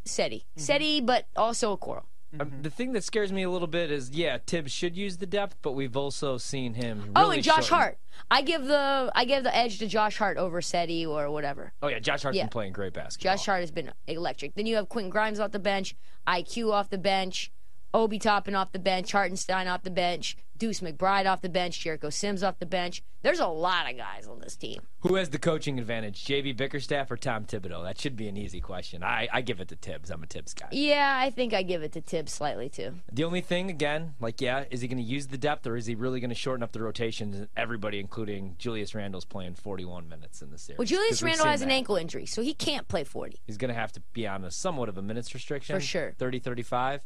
Cedi, 0.06 0.46
Cedi, 0.58 1.06
but 1.06 1.28
also 1.36 1.76
Okoro. 1.76 2.04
Um, 2.40 2.52
the 2.62 2.70
thing 2.70 2.92
that 2.94 3.04
scares 3.04 3.32
me 3.32 3.44
a 3.44 3.50
little 3.50 3.68
bit 3.68 3.92
is, 3.92 4.10
yeah, 4.12 4.38
Thibs 4.46 4.72
should 4.72 4.98
use 4.98 5.18
the 5.18 5.26
depth, 5.26 5.56
but 5.62 5.72
we've 5.72 5.96
also 5.96 6.38
seen 6.38 6.74
him. 6.74 7.00
Really 7.00 7.12
oh, 7.16 7.32
and 7.32 7.44
Josh 7.44 7.68
shorten- 7.68 7.76
Hart. 7.78 7.98
I 8.30 8.42
give 8.42 8.66
the 8.66 9.12
I 9.16 9.26
give 9.26 9.44
the 9.44 9.56
edge 9.56 9.80
to 9.80 9.88
Josh 9.88 10.18
Hart 10.18 10.38
over 10.38 10.60
Cedi 10.62 11.08
or 11.08 11.30
whatever. 11.32 11.74
Oh 11.82 11.88
yeah, 11.88 12.00
Josh 12.00 12.24
Hart's 12.24 12.38
Yeah. 12.38 12.44
been 12.44 12.50
playing 12.50 12.74
great 12.74 12.94
basketball. 12.94 13.34
Josh 13.36 13.46
Hart 13.46 13.60
has 13.62 13.72
been 13.72 13.92
electric. 14.08 14.56
Then 14.56 14.66
you 14.66 14.76
have 14.76 14.90
Quentin 14.90 15.10
Grimes 15.10 15.40
off 15.40 15.52
the 15.52 15.60
bench, 15.60 15.96
IQ 16.28 16.72
off 16.74 16.90
the 16.90 16.98
bench, 16.98 17.52
Obi 17.94 18.20
Toppin 18.20 18.54
off 18.56 18.72
the 18.74 18.80
bench, 18.80 19.12
Hartenstein 19.12 19.68
off 19.68 19.84
the 19.84 19.92
bench, 19.92 20.36
Deuce 20.58 20.80
McBride 20.80 21.26
off 21.26 21.42
the 21.42 21.50
bench, 21.50 21.80
Jericho 21.80 22.10
Sims 22.10 22.44
off 22.44 22.60
the 22.60 22.66
bench. 22.66 23.04
There's 23.22 23.40
a 23.40 23.48
lot 23.48 23.90
of 23.90 23.98
guys 23.98 24.28
on 24.28 24.40
this 24.40 24.56
team. 24.56 24.82
Who 25.00 25.16
has 25.16 25.30
the 25.30 25.40
coaching 25.40 25.80
advantage, 25.80 26.24
JB 26.26 26.58
Bickerstaff 26.58 27.10
or 27.10 27.18
Tom 27.18 27.46
Thibodeau? 27.46 27.84
That 27.84 28.00
should 28.00 28.16
be 28.16 28.28
an 28.28 28.38
easy 28.38 28.62
question. 28.62 29.04
I, 29.04 29.28
I 29.34 29.42
give 29.42 29.60
it 29.60 29.68
to 29.70 29.76
Thibs. 29.76 30.12
I'm 30.12 30.24
a 30.24 30.28
Thibs 30.28 30.54
guy. 30.54 30.68
Yeah, 30.72 31.20
I 31.22 31.32
think 31.32 31.54
I 31.54 31.64
give 31.64 31.82
it 31.82 31.92
to 31.94 32.02
Thibs 32.02 32.32
slightly 32.32 32.70
too. 32.70 32.94
The 33.12 33.24
only 33.24 33.42
thing, 33.42 33.70
again, 33.70 34.14
like, 34.20 34.42
yeah, 34.42 34.66
is 34.70 34.82
he 34.82 34.88
going 34.88 35.00
to 35.00 35.04
use 35.04 35.28
the 35.28 35.38
depth 35.38 35.66
or 35.66 35.76
is 35.76 35.88
he 35.88 35.96
really 35.96 36.20
going 36.20 36.30
to 36.30 36.36
shorten 36.36 36.64
up 36.64 36.72
the 36.72 36.82
rotations? 36.82 37.48
Everybody, 37.58 38.00
including 38.00 38.56
Julius 38.60 38.94
Randle's 38.94 39.26
playing 39.26 39.56
41 39.56 40.08
minutes 40.08 40.42
in 40.42 40.52
the 40.52 40.58
series. 40.58 40.78
Well, 40.78 40.86
Julius 40.86 41.24
Randle 41.24 41.48
has 41.48 41.64
an 41.64 41.72
ankle 41.72 41.96
injury, 41.96 42.28
so 42.28 42.42
he 42.44 42.54
can't 42.54 42.88
play 42.88 43.04
40. 43.04 43.40
He's 43.46 43.58
going 43.58 43.74
to 43.74 43.80
have 43.80 43.92
to 43.94 44.02
be 44.14 44.28
on 44.28 44.44
a 44.44 44.52
somewhat 44.52 44.88
of 44.88 44.98
a 44.98 45.02
minutes 45.02 45.34
restriction. 45.34 45.76
For 45.76 45.82
sure. 45.82 46.14
30, 46.20 46.40
35. 46.40 47.02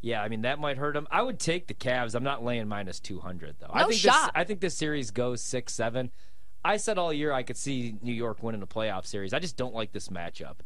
Yeah, 0.00 0.22
I 0.22 0.28
mean 0.28 0.42
that 0.42 0.58
might 0.58 0.78
hurt 0.78 0.96
him. 0.96 1.06
I 1.10 1.22
would 1.22 1.38
take 1.40 1.66
the 1.66 1.74
Cavs. 1.74 2.14
I'm 2.14 2.24
not 2.24 2.44
laying 2.44 2.68
minus 2.68 3.00
200 3.00 3.56
though. 3.58 3.70
I 3.70 3.82
No 3.82 3.88
think 3.88 4.00
shot. 4.00 4.26
This, 4.26 4.30
I 4.34 4.44
think 4.44 4.60
this 4.60 4.76
series 4.76 5.10
goes 5.10 5.42
six 5.42 5.74
seven. 5.74 6.10
I 6.64 6.76
said 6.76 6.98
all 6.98 7.12
year 7.12 7.32
I 7.32 7.42
could 7.42 7.56
see 7.56 7.96
New 8.02 8.12
York 8.12 8.42
winning 8.42 8.62
a 8.62 8.66
playoff 8.66 9.06
series. 9.06 9.32
I 9.32 9.38
just 9.38 9.56
don't 9.56 9.74
like 9.74 9.92
this 9.92 10.08
matchup. 10.08 10.56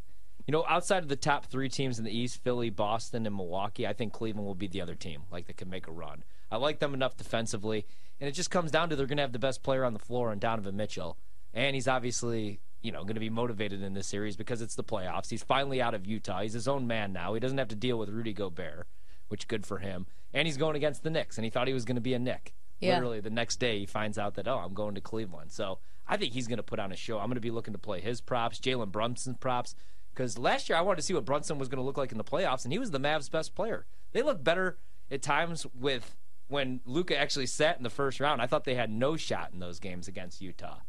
You 0.47 0.53
know, 0.53 0.65
outside 0.69 1.03
of 1.03 1.09
the 1.09 1.17
top 1.17 1.47
three 1.47 1.69
teams 1.69 1.99
in 1.99 2.05
the 2.05 2.17
East, 2.17 2.43
Philly, 2.43 2.69
Boston, 2.69 3.27
and 3.27 3.37
Milwaukee, 3.37 3.87
I 3.87 3.93
think 3.93 4.13
Cleveland 4.13 4.47
will 4.47 4.57
be 4.57 4.67
the 4.67 4.81
other 4.81 4.97
team, 4.97 5.23
like 5.31 5.47
that 5.47 5.57
can 5.57 5.71
make 5.71 5.87
a 5.87 5.93
run. 5.93 6.25
I 6.51 6.57
like 6.57 6.81
them 6.81 6.95
enough 6.95 7.17
defensively, 7.17 7.87
and 8.21 8.29
it 8.29 8.33
just 8.33 8.51
comes 8.51 8.73
down 8.73 8.89
to 8.89 8.97
they're 8.97 9.07
going 9.07 9.19
to 9.19 9.23
have 9.23 9.33
the 9.33 9.39
best 9.39 9.63
player 9.63 9.85
on 9.85 9.93
the 9.93 10.01
floor 10.01 10.33
in 10.33 10.41
Donovan 10.41 10.77
Mitchell, 10.77 11.17
and 11.55 11.75
he's 11.77 11.87
obviously 11.87 12.61
you 12.83 12.91
know 12.91 13.03
going 13.03 13.15
to 13.15 13.21
be 13.21 13.31
motivated 13.31 13.83
in 13.83 13.95
this 13.95 14.09
series 14.09 14.37
because 14.37 14.61
it's 14.61 14.75
the 14.75 14.83
playoffs. 14.83 15.31
He's 15.31 15.45
finally 15.45 15.81
out 15.81 15.95
of 15.95 16.07
Utah. 16.07 16.43
He's 16.43 16.55
his 16.55 16.67
own 16.67 16.89
man 16.89 17.13
now. 17.13 17.35
He 17.35 17.41
doesn't 17.41 17.59
have 17.59 17.69
to 17.69 17.77
deal 17.77 17.97
with 17.97 18.09
Rudy 18.09 18.33
Gobert, 18.33 18.89
which 19.33 19.49
good 19.49 19.67
for 19.67 19.79
him. 19.79 20.07
And 20.33 20.47
he's 20.47 20.57
going 20.57 20.77
against 20.77 21.03
the 21.03 21.11
Knicks, 21.11 21.37
and 21.37 21.45
he 21.45 21.51
thought 21.51 21.67
he 21.67 21.75
was 21.75 21.85
going 21.85 21.97
to 21.97 22.01
be 22.01 22.15
a 22.15 22.19
Knick. 22.21 22.55
Yeah. 22.79 22.95
Literally 22.95 23.21
the 23.21 23.31
next 23.31 23.57
day, 23.57 23.81
he 23.81 23.87
finds 23.87 24.19
out 24.19 24.35
that 24.35 24.47
oh, 24.47 24.59
I'm 24.59 24.75
going 24.75 24.95
to 24.95 25.01
Cleveland. 25.01 25.51
So 25.51 25.79
I 26.07 26.17
think 26.17 26.33
he's 26.33 26.47
going 26.47 26.59
to 26.59 26.63
put 26.63 26.79
on 26.79 26.93
a 26.93 26.97
show. 26.97 27.19
I'm 27.19 27.27
going 27.27 27.35
to 27.35 27.41
be 27.41 27.51
looking 27.51 27.73
to 27.73 27.79
play 27.79 28.01
his 28.01 28.21
props, 28.21 28.61
Jalen 28.61 28.93
Brunson's 28.93 29.39
props, 29.39 29.75
because 30.15 30.39
last 30.39 30.69
year 30.69 30.79
I 30.79 30.83
wanted 30.83 30.97
to 30.97 31.03
see 31.03 31.15
what 31.15 31.25
Brunson 31.25 31.59
was 31.59 31.69
going 31.69 31.79
to 31.79 31.85
look 31.85 31.97
like 31.97 32.13
in 32.13 32.19
the 32.19 32.25
playoffs, 32.25 32.65
and 32.65 32.73
he 32.73 32.79
was 32.79 32.91
the 32.91 33.01
Mavs' 33.01 33.31
best 33.31 33.55
player. 33.55 33.87
They 34.13 34.23
looked 34.23 34.45
better 34.45 34.79
at 35.11 35.23
times 35.23 35.67
with 35.75 36.17
when 36.49 36.81
Luka 36.85 37.19
actually 37.19 37.47
sat 37.47 37.79
in 37.79 37.83
the 37.83 37.91
first 37.91 38.21
round. 38.21 38.43
I 38.43 38.47
thought 38.47 38.65
they 38.65 38.75
had 38.75 38.91
no 38.91 39.17
shot 39.17 39.51
in 39.53 39.59
those 39.59 39.81
games 39.81 40.09
against 40.09 40.43
Utah, 40.43 40.81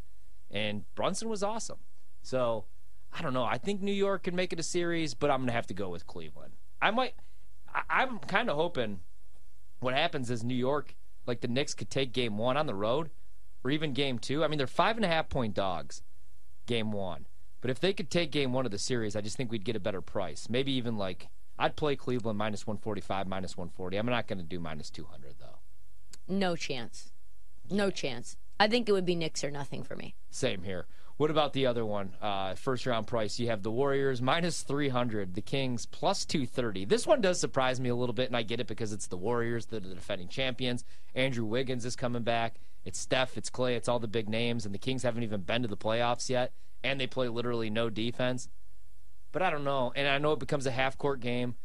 and 0.51 0.83
Brunson 0.95 1.29
was 1.29 1.43
awesome. 1.43 1.79
So 2.21 2.65
I 3.17 3.21
don't 3.21 3.33
know. 3.33 3.45
I 3.45 3.57
think 3.57 3.81
New 3.81 3.93
York 3.93 4.23
can 4.23 4.35
make 4.35 4.51
it 4.51 4.59
a 4.59 4.63
series, 4.63 5.13
but 5.13 5.29
I'm 5.29 5.39
going 5.39 5.47
to 5.47 5.53
have 5.53 5.67
to 5.67 5.73
go 5.73 5.89
with 5.89 6.07
Cleveland. 6.07 6.53
I 6.81 6.91
might. 6.91 7.13
I, 7.73 7.81
I'm 7.89 8.19
kind 8.19 8.49
of 8.49 8.55
hoping 8.55 8.99
what 9.79 9.93
happens 9.93 10.29
is 10.29 10.43
New 10.43 10.55
York, 10.55 10.95
like 11.25 11.41
the 11.41 11.47
Knicks, 11.47 11.73
could 11.73 11.89
take 11.89 12.13
game 12.13 12.37
one 12.37 12.57
on 12.57 12.65
the 12.65 12.75
road, 12.75 13.09
or 13.63 13.71
even 13.71 13.93
game 13.93 14.19
two. 14.19 14.43
I 14.43 14.47
mean, 14.47 14.57
they're 14.57 14.67
five 14.67 14.95
and 14.95 15.05
a 15.05 15.09
half 15.09 15.29
point 15.29 15.53
dogs, 15.53 16.03
game 16.65 16.91
one. 16.91 17.25
But 17.61 17.71
if 17.71 17.79
they 17.79 17.93
could 17.93 18.09
take 18.09 18.31
game 18.31 18.51
one 18.51 18.65
of 18.65 18.71
the 18.71 18.77
series, 18.77 19.15
I 19.15 19.21
just 19.21 19.37
think 19.37 19.51
we'd 19.51 19.63
get 19.63 19.75
a 19.75 19.79
better 19.79 20.01
price. 20.01 20.49
Maybe 20.49 20.73
even 20.73 20.97
like 20.97 21.29
I'd 21.57 21.75
play 21.75 21.95
Cleveland 21.95 22.37
minus 22.37 22.67
145, 22.67 23.27
minus 23.27 23.55
140. 23.55 23.97
I'm 23.97 24.05
not 24.05 24.27
going 24.27 24.39
to 24.39 24.43
do 24.43 24.59
minus 24.59 24.89
200 24.89 25.35
though. 25.39 25.59
No 26.27 26.55
chance. 26.55 27.11
No 27.69 27.89
chance. 27.89 28.37
I 28.59 28.67
think 28.67 28.87
it 28.87 28.91
would 28.91 29.05
be 29.05 29.15
Knicks 29.15 29.43
or 29.43 29.51
nothing 29.51 29.83
for 29.83 29.95
me. 29.95 30.15
Same 30.29 30.63
here. 30.63 30.87
What 31.17 31.29
about 31.29 31.53
the 31.53 31.67
other 31.67 31.85
one? 31.85 32.15
Uh, 32.21 32.55
first 32.55 32.85
round 32.85 33.05
price. 33.05 33.37
You 33.37 33.47
have 33.47 33.61
the 33.61 33.71
Warriors 33.71 34.21
minus 34.21 34.61
300, 34.63 35.35
the 35.35 35.41
Kings 35.41 35.85
plus 35.85 36.25
230. 36.25 36.85
This 36.85 37.05
one 37.05 37.21
does 37.21 37.39
surprise 37.39 37.79
me 37.79 37.89
a 37.89 37.95
little 37.95 38.13
bit, 38.13 38.27
and 38.27 38.35
I 38.35 38.41
get 38.41 38.59
it 38.59 38.67
because 38.67 38.91
it's 38.91 39.07
the 39.07 39.17
Warriors, 39.17 39.67
they're 39.67 39.79
the 39.79 39.93
defending 39.93 40.27
champions. 40.27 40.83
Andrew 41.13 41.45
Wiggins 41.45 41.85
is 41.85 41.95
coming 41.95 42.23
back. 42.23 42.55
It's 42.83 42.99
Steph, 42.99 43.37
it's 43.37 43.49
Klay, 43.49 43.75
it's 43.75 43.87
all 43.87 43.99
the 43.99 44.07
big 44.07 44.27
names, 44.27 44.65
and 44.65 44.73
the 44.73 44.79
Kings 44.79 45.03
haven't 45.03 45.23
even 45.23 45.41
been 45.41 45.61
to 45.61 45.67
the 45.67 45.77
playoffs 45.77 46.29
yet, 46.29 46.51
and 46.83 46.99
they 46.99 47.07
play 47.07 47.29
literally 47.29 47.69
no 47.69 47.89
defense. 47.89 48.49
But 49.31 49.41
I 49.41 49.49
don't 49.51 49.63
know, 49.63 49.93
and 49.95 50.07
I 50.07 50.17
know 50.17 50.33
it 50.33 50.39
becomes 50.39 50.65
a 50.65 50.71
half 50.71 50.97
court 50.97 51.19
game. 51.19 51.55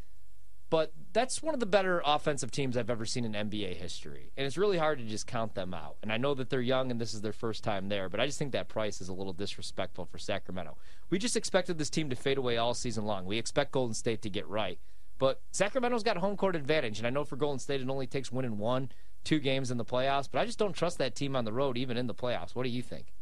But 0.70 0.92
that's 1.14 1.42
one 1.42 1.54
of 1.54 1.60
the 1.60 1.66
better 1.66 2.02
offensive 2.04 2.50
teams 2.50 2.76
I've 2.76 2.90
ever 2.90 3.06
seen 3.06 3.25
in 3.25 3.32
NBA 3.32 3.76
history. 3.76 4.32
And 4.37 4.46
it's 4.46 4.58
really 4.58 4.76
hard 4.76 4.98
to 4.98 5.04
just 5.04 5.26
count 5.26 5.54
them 5.54 5.72
out. 5.72 5.96
And 6.02 6.12
I 6.12 6.18
know 6.18 6.34
that 6.34 6.50
they're 6.50 6.60
young 6.60 6.90
and 6.90 7.00
this 7.00 7.14
is 7.14 7.22
their 7.22 7.32
first 7.32 7.64
time 7.64 7.88
there, 7.88 8.08
but 8.10 8.20
I 8.20 8.26
just 8.26 8.38
think 8.38 8.52
that 8.52 8.68
price 8.68 9.00
is 9.00 9.08
a 9.08 9.14
little 9.14 9.32
disrespectful 9.32 10.04
for 10.04 10.18
Sacramento. 10.18 10.76
We 11.08 11.18
just 11.18 11.37
expected 11.37 11.78
this 11.78 11.88
team 11.88 12.10
to 12.10 12.16
fade 12.16 12.37
away 12.37 12.58
all 12.58 12.75
season 12.75 13.06
long. 13.06 13.25
We 13.25 13.38
expect 13.38 13.72
Golden 13.72 13.94
State 13.94 14.20
to 14.22 14.30
get 14.30 14.46
right. 14.46 14.78
But 15.18 15.40
Sacramento's 15.50 16.04
got 16.04 16.16
home 16.18 16.37
court 16.37 16.54
advantage, 16.54 16.98
and 16.98 17.06
I 17.06 17.10
know 17.10 17.25
for 17.25 17.37
Golden 17.37 17.58
State 17.58 17.80
it 17.80 17.90
only 17.90 18.06
takes 18.06 18.30
winning 18.30 18.58
one 18.58 18.90
two 19.25 19.40
games 19.40 19.70
in 19.70 19.78
the 19.78 19.84
playoffs, 19.84 20.28
but 20.30 20.40
I 20.40 20.44
just 20.44 20.58
don't 20.58 20.75
trust 20.75 20.98
that 20.98 21.16
team 21.16 21.34
on 21.34 21.44
the 21.44 21.52
road, 21.52 21.76
even 21.76 21.96
in 21.96 22.06
the 22.06 22.14
playoffs. 22.14 22.54
What 22.54 22.62
do 22.62 22.68
you 22.68 22.82
think? 22.82 23.12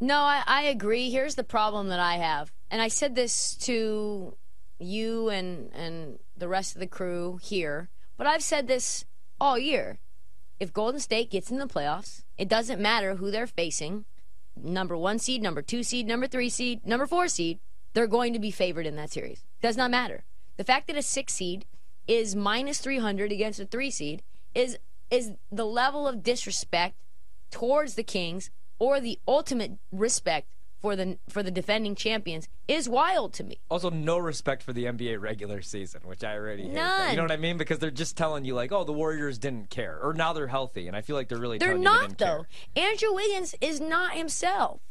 No, 0.00 0.20
I, 0.20 0.42
I 0.46 0.62
agree. 0.62 1.10
Here's 1.10 1.34
the 1.34 1.44
problem 1.44 1.88
that 1.88 2.00
I 2.00 2.16
have, 2.16 2.50
and 2.70 2.80
I 2.80 2.88
said 2.88 3.14
this 3.14 3.54
to 3.56 4.36
you 4.84 5.28
and 5.28 5.70
and 5.74 6.18
the 6.36 6.48
rest 6.48 6.74
of 6.74 6.80
the 6.80 6.86
crew 6.86 7.38
here, 7.42 7.88
but 8.16 8.26
I've 8.26 8.42
said 8.42 8.68
this 8.68 9.04
all 9.40 9.58
year. 9.58 9.98
If 10.60 10.72
Golden 10.72 11.00
State 11.00 11.30
gets 11.30 11.50
in 11.50 11.58
the 11.58 11.66
playoffs, 11.66 12.22
it 12.38 12.48
doesn't 12.48 12.80
matter 12.80 13.16
who 13.16 13.30
they're 13.30 13.46
facing, 13.46 14.04
number 14.56 14.96
one 14.96 15.18
seed, 15.18 15.42
number 15.42 15.62
two 15.62 15.82
seed, 15.82 16.06
number 16.06 16.26
three 16.26 16.48
seed, 16.48 16.86
number 16.86 17.06
four 17.06 17.28
seed, 17.28 17.58
they're 17.92 18.06
going 18.06 18.32
to 18.32 18.38
be 18.38 18.50
favored 18.50 18.86
in 18.86 18.96
that 18.96 19.12
series. 19.12 19.44
Does 19.60 19.76
not 19.76 19.90
matter. 19.90 20.24
The 20.56 20.64
fact 20.64 20.86
that 20.86 20.96
a 20.96 21.02
six 21.02 21.34
seed 21.34 21.66
is 22.06 22.36
minus 22.36 22.78
300 22.78 23.32
against 23.32 23.60
a 23.60 23.66
three 23.66 23.90
seed 23.90 24.22
is 24.54 24.78
is 25.10 25.32
the 25.50 25.66
level 25.66 26.08
of 26.08 26.22
disrespect 26.22 26.96
towards 27.50 27.94
the 27.94 28.02
Kings 28.02 28.50
or 28.78 29.00
the 29.00 29.18
ultimate 29.28 29.72
respect 29.92 30.48
for 30.84 30.96
the 30.96 31.16
for 31.30 31.42
the 31.42 31.50
defending 31.50 31.94
champions 31.94 32.46
is 32.68 32.90
wild 32.90 33.32
to 33.32 33.42
me. 33.42 33.56
Also, 33.70 33.88
no 33.88 34.18
respect 34.18 34.62
for 34.62 34.74
the 34.74 34.84
NBA 34.84 35.18
regular 35.18 35.62
season, 35.62 36.02
which 36.04 36.22
I 36.22 36.34
already 36.34 36.64
hate. 36.64 36.72
None. 36.74 37.10
You 37.12 37.16
know 37.16 37.22
what 37.22 37.32
I 37.32 37.38
mean? 37.38 37.56
Because 37.56 37.78
they're 37.78 37.90
just 37.90 38.18
telling 38.18 38.44
you 38.44 38.54
like, 38.54 38.70
oh, 38.70 38.84
the 38.84 38.92
Warriors 38.92 39.38
didn't 39.38 39.70
care, 39.70 39.98
or 40.02 40.12
now 40.12 40.34
they're 40.34 40.46
healthy, 40.46 40.86
and 40.86 40.94
I 40.94 41.00
feel 41.00 41.16
like 41.16 41.30
they're 41.30 41.38
really 41.38 41.56
They're 41.56 41.72
they 41.72 41.80
not 41.80 42.02
didn't 42.02 42.18
though. 42.18 42.44
care. 42.74 42.84
Andrew 42.90 43.14
Wiggins 43.14 43.54
is 43.62 43.80
not 43.80 44.12
himself. 44.12 44.82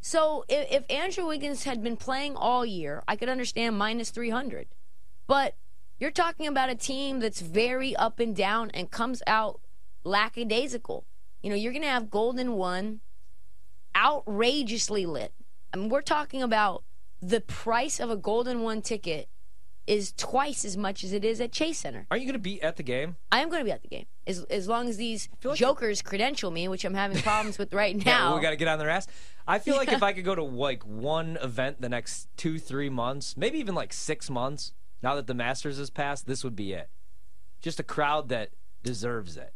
So 0.00 0.44
if, 0.48 0.70
if 0.70 0.84
Andrew 0.88 1.26
Wiggins 1.26 1.64
had 1.64 1.82
been 1.82 1.96
playing 1.96 2.36
all 2.36 2.64
year, 2.64 3.02
I 3.08 3.16
could 3.16 3.28
understand 3.28 3.76
minus 3.76 4.10
300. 4.10 4.68
But 5.26 5.56
you're 5.98 6.12
talking 6.12 6.46
about 6.46 6.70
a 6.70 6.76
team 6.76 7.18
that's 7.18 7.40
very 7.40 7.96
up 7.96 8.20
and 8.20 8.36
down 8.36 8.70
and 8.72 8.88
comes 8.88 9.20
out 9.26 9.60
lackadaisical. 10.04 11.06
You 11.42 11.50
know, 11.50 11.56
you're 11.56 11.72
going 11.72 11.82
to 11.82 11.88
have 11.88 12.08
Golden 12.08 12.52
One 12.52 13.00
outrageously 13.96 15.06
lit. 15.06 15.32
I 15.72 15.76
mean, 15.76 15.88
we're 15.88 16.02
talking 16.02 16.42
about 16.42 16.84
the 17.20 17.40
price 17.40 18.00
of 18.00 18.10
a 18.10 18.16
Golden 18.16 18.62
One 18.62 18.82
ticket 18.82 19.28
is 19.86 20.12
twice 20.12 20.64
as 20.64 20.76
much 20.76 21.02
as 21.02 21.12
it 21.12 21.24
is 21.24 21.40
at 21.40 21.52
Chase 21.52 21.78
Center. 21.78 22.06
Aren't 22.10 22.22
you 22.22 22.26
going 22.28 22.34
to 22.34 22.38
be 22.38 22.62
at 22.62 22.76
the 22.76 22.82
game? 22.82 23.16
I 23.32 23.40
am 23.40 23.48
going 23.48 23.60
to 23.60 23.64
be 23.64 23.72
at 23.72 23.82
the 23.82 23.88
game 23.88 24.06
as 24.26 24.44
as 24.44 24.68
long 24.68 24.88
as 24.88 24.96
these 24.96 25.28
like- 25.42 25.56
jokers 25.58 26.02
credential 26.02 26.50
me, 26.50 26.68
which 26.68 26.84
I'm 26.84 26.94
having 26.94 27.20
problems 27.22 27.58
with 27.58 27.72
right 27.72 27.94
Yeah, 28.06 28.18
now. 28.18 28.26
well, 28.28 28.36
we 28.36 28.42
got 28.42 28.50
to 28.50 28.56
get 28.56 28.68
on 28.68 28.78
their 28.78 28.90
ass. 28.90 29.06
I 29.46 29.58
feel 29.58 29.76
like 29.76 29.90
if 29.90 30.02
I 30.02 30.12
could 30.12 30.24
go 30.24 30.34
to 30.34 30.44
like 30.44 30.84
one 30.84 31.38
event 31.42 31.80
the 31.80 31.88
next 31.88 32.28
two, 32.36 32.58
three 32.58 32.88
months, 32.90 33.36
maybe 33.36 33.58
even 33.58 33.74
like 33.74 33.92
six 33.92 34.30
months, 34.30 34.72
now 35.02 35.14
that 35.16 35.26
the 35.26 35.34
Masters 35.34 35.78
has 35.78 35.90
passed, 35.90 36.26
this 36.26 36.44
would 36.44 36.54
be 36.54 36.72
it. 36.72 36.88
Just 37.60 37.80
a 37.80 37.82
crowd 37.82 38.28
that 38.28 38.50
deserves 38.84 39.36
it. 39.36 39.52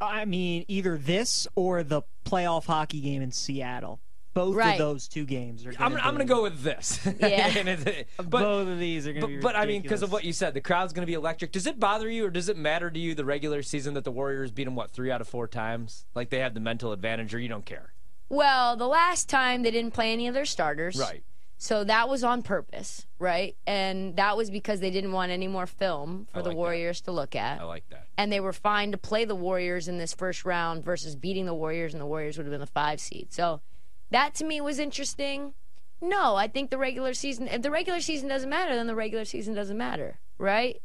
I 0.00 0.24
mean, 0.24 0.64
either 0.68 0.98
this 0.98 1.46
or 1.54 1.82
the 1.82 2.02
playoff 2.24 2.66
hockey 2.66 3.00
game 3.00 3.22
in 3.22 3.30
Seattle. 3.30 4.00
Both 4.36 4.54
Right. 4.54 4.72
of 4.72 4.78
those 4.78 5.08
two 5.08 5.24
games 5.24 5.64
are. 5.64 5.70
I'm, 5.78 5.92
Gonna 5.92 6.02
I'm 6.02 6.14
going 6.14 6.26
to 6.28 6.32
go 6.32 6.42
with 6.42 6.62
this. 6.62 7.00
Yeah. 7.20 7.48
And 7.56 7.68
it's- 7.70 8.04
but, 8.18 8.28
Both 8.30 8.68
of 8.68 8.78
these 8.78 9.06
are 9.06 9.12
going 9.14 9.22
to 9.22 9.26
be. 9.28 9.36
but, 9.38 9.54
but 9.54 9.56
I 9.56 9.64
mean, 9.64 9.80
because 9.80 10.02
of 10.02 10.12
what 10.12 10.24
you 10.24 10.32
said, 10.34 10.52
the 10.52 10.60
crowd's 10.60 10.92
going 10.92 11.04
to 11.04 11.10
be 11.10 11.14
electric. 11.14 11.52
Does 11.52 11.66
it 11.66 11.80
bother 11.80 12.08
you, 12.10 12.26
or 12.26 12.30
does 12.30 12.50
it 12.50 12.56
matter 12.58 12.90
to 12.90 12.98
you 13.00 13.14
the 13.14 13.24
regular 13.24 13.62
season 13.62 13.94
that 13.94 14.04
the 14.04 14.10
Warriors 14.12 14.50
beat 14.50 14.64
them 14.64 14.76
what 14.76 14.90
three 14.90 15.10
out 15.10 15.22
of 15.22 15.26
four 15.28 15.48
times? 15.48 16.04
Like 16.14 16.28
they 16.28 16.40
have 16.40 16.52
the 16.52 16.60
mental 16.60 16.92
advantage, 16.92 17.34
or 17.34 17.38
you 17.38 17.48
don't 17.48 17.64
care? 17.64 17.94
well, 18.28 18.76
the 18.76 18.86
last 18.88 19.28
time 19.30 19.62
they 19.62 19.70
didn't 19.70 19.92
play 19.92 20.12
any 20.12 20.26
of 20.28 20.34
their 20.34 20.44
starters. 20.44 20.96
Right. 20.98 21.22
So 21.58 21.84
that 21.84 22.10
was 22.10 22.22
on 22.22 22.42
purpose, 22.42 23.06
right? 23.18 23.56
And 23.66 24.16
that 24.16 24.36
was 24.36 24.50
because 24.50 24.80
they 24.80 24.90
didn't 24.90 25.12
want 25.12 25.32
any 25.32 25.46
more 25.48 25.66
film 25.66 26.26
for 26.30 26.40
I 26.40 26.42
the 26.42 26.48
like 26.48 26.54
that. 26.56 26.58
Warriors 26.58 27.00
to 27.02 27.12
look 27.12 27.34
at. 27.34 27.58
I 27.62 27.64
like 27.64 27.88
that. 27.88 28.08
and 28.18 28.30
they 28.30 28.40
were 28.40 28.52
fine 28.52 28.92
to 28.92 28.98
play 28.98 29.24
the 29.24 29.34
Warriors 29.34 29.88
in 29.88 29.96
this 29.96 30.12
first 30.12 30.44
round 30.44 30.84
versus 30.84 31.16
beating 31.16 31.46
the 31.46 31.54
Warriors, 31.54 31.94
and 31.94 32.00
the 32.02 32.06
Warriors 32.06 32.36
would 32.36 32.44
have 32.44 32.50
been 32.50 32.60
the 32.60 32.66
five 32.66 33.00
seed. 33.00 33.32
So 33.32 33.62
that 34.10 34.34
to 34.36 34.44
me 34.44 34.60
was 34.60 34.78
interesting. 34.78 35.54
No, 36.00 36.36
I 36.36 36.46
think 36.48 36.70
the 36.70 36.78
regular 36.78 37.14
season, 37.14 37.48
if 37.48 37.62
the 37.62 37.70
regular 37.70 38.00
season 38.00 38.28
doesn't 38.28 38.50
matter, 38.50 38.74
then 38.74 38.86
the 38.86 38.94
regular 38.94 39.24
season 39.24 39.54
doesn't 39.54 39.78
matter, 39.78 40.18
right? 40.38 40.80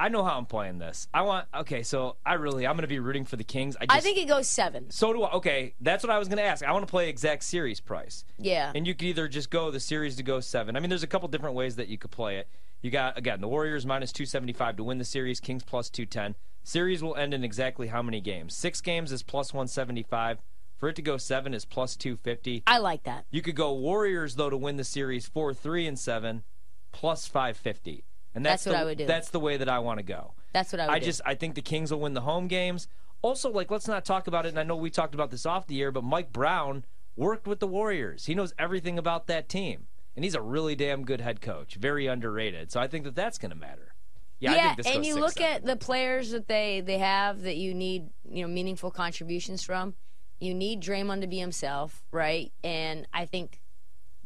I 0.00 0.08
know 0.08 0.24
how 0.24 0.38
I'm 0.38 0.46
playing 0.46 0.78
this. 0.78 1.08
I 1.12 1.20
want. 1.22 1.46
Okay, 1.54 1.82
so 1.82 2.16
I 2.24 2.34
really, 2.34 2.66
I'm 2.66 2.74
going 2.74 2.82
to 2.82 2.88
be 2.88 2.98
rooting 2.98 3.26
for 3.26 3.36
the 3.36 3.44
Kings. 3.44 3.76
I, 3.78 3.84
just, 3.84 3.98
I 3.98 4.00
think 4.00 4.16
it 4.16 4.26
goes 4.28 4.48
seven. 4.48 4.90
So 4.90 5.12
do 5.12 5.22
I. 5.22 5.32
Okay, 5.32 5.74
that's 5.78 6.02
what 6.02 6.10
I 6.10 6.18
was 6.18 6.26
going 6.26 6.38
to 6.38 6.42
ask. 6.44 6.64
I 6.64 6.72
want 6.72 6.86
to 6.86 6.90
play 6.90 7.10
exact 7.10 7.44
series 7.44 7.80
price. 7.80 8.24
Yeah. 8.38 8.72
And 8.74 8.86
you 8.86 8.94
could 8.94 9.08
either 9.08 9.28
just 9.28 9.50
go 9.50 9.70
the 9.70 9.78
series 9.78 10.16
to 10.16 10.22
go 10.22 10.40
seven. 10.40 10.74
I 10.74 10.80
mean, 10.80 10.88
there's 10.88 11.02
a 11.02 11.06
couple 11.06 11.28
different 11.28 11.54
ways 11.54 11.76
that 11.76 11.88
you 11.88 11.98
could 11.98 12.10
play 12.10 12.38
it. 12.38 12.48
You 12.80 12.90
got, 12.90 13.18
again, 13.18 13.42
the 13.42 13.48
Warriors 13.48 13.84
minus 13.84 14.10
275 14.10 14.76
to 14.76 14.84
win 14.84 14.96
the 14.96 15.04
series, 15.04 15.38
Kings 15.38 15.62
plus 15.62 15.90
210. 15.90 16.34
Series 16.62 17.02
will 17.02 17.14
end 17.16 17.34
in 17.34 17.44
exactly 17.44 17.88
how 17.88 18.00
many 18.00 18.22
games? 18.22 18.56
Six 18.56 18.80
games 18.80 19.12
is 19.12 19.22
plus 19.22 19.52
175. 19.52 20.38
For 20.80 20.88
it 20.88 20.96
to 20.96 21.02
go 21.02 21.18
seven 21.18 21.52
is 21.52 21.66
plus 21.66 21.94
250. 21.94 22.62
I 22.66 22.78
like 22.78 23.02
that. 23.02 23.26
You 23.30 23.42
could 23.42 23.54
go 23.54 23.74
Warriors, 23.74 24.36
though, 24.36 24.48
to 24.48 24.56
win 24.56 24.76
the 24.76 24.84
series 24.84 25.26
4 25.26 25.52
3 25.52 25.86
and 25.86 25.98
7, 25.98 26.42
plus 26.90 27.26
550. 27.26 28.04
And 28.34 28.46
that's, 28.46 28.64
That's 28.64 28.72
what 28.72 28.78
the, 28.78 28.82
I 28.82 28.84
would 28.86 28.98
do. 28.98 29.06
That's 29.06 29.28
the 29.28 29.40
way 29.40 29.58
that 29.58 29.68
I 29.68 29.80
want 29.80 29.98
to 29.98 30.02
go. 30.02 30.32
That's 30.54 30.72
what 30.72 30.80
I 30.80 30.86
would 30.86 30.94
I 30.94 30.98
do. 30.98 31.04
just 31.04 31.20
I 31.26 31.34
think 31.34 31.54
the 31.54 31.62
Kings 31.62 31.92
will 31.92 32.00
win 32.00 32.14
the 32.14 32.22
home 32.22 32.48
games. 32.48 32.88
Also, 33.20 33.50
like 33.50 33.70
let's 33.70 33.88
not 33.88 34.06
talk 34.06 34.26
about 34.26 34.46
it. 34.46 34.50
And 34.50 34.58
I 34.58 34.62
know 34.62 34.74
we 34.76 34.88
talked 34.88 35.14
about 35.14 35.30
this 35.30 35.44
off 35.44 35.66
the 35.66 35.82
air, 35.82 35.92
but 35.92 36.02
Mike 36.02 36.32
Brown 36.32 36.86
worked 37.14 37.46
with 37.46 37.60
the 37.60 37.66
Warriors. 37.66 38.24
He 38.24 38.34
knows 38.34 38.54
everything 38.58 38.98
about 38.98 39.26
that 39.26 39.50
team, 39.50 39.88
and 40.16 40.24
he's 40.24 40.34
a 40.34 40.40
really 40.40 40.74
damn 40.74 41.04
good 41.04 41.20
head 41.20 41.42
coach. 41.42 41.74
Very 41.74 42.06
underrated. 42.06 42.72
So 42.72 42.80
I 42.80 42.86
think 42.86 43.04
that 43.04 43.14
that's 43.14 43.36
going 43.36 43.50
to 43.50 43.56
matter. 43.56 43.94
Yeah, 44.38 44.52
I 44.52 44.60
think 44.60 44.76
this 44.78 44.86
and 44.86 45.04
you 45.04 45.12
six, 45.14 45.20
look 45.20 45.32
seven. 45.32 45.52
at 45.52 45.64
the 45.66 45.76
players 45.76 46.30
that 46.30 46.48
they 46.48 46.80
they 46.80 46.96
have 46.96 47.42
that 47.42 47.58
you 47.58 47.74
need, 47.74 48.08
you 48.30 48.42
know, 48.42 48.48
meaningful 48.48 48.90
contributions 48.90 49.62
from. 49.62 49.94
You 50.40 50.54
need 50.54 50.82
Draymond 50.82 51.20
to 51.20 51.26
be 51.26 51.38
himself, 51.38 52.02
right? 52.10 52.50
And 52.64 53.06
I 53.12 53.26
think 53.26 53.60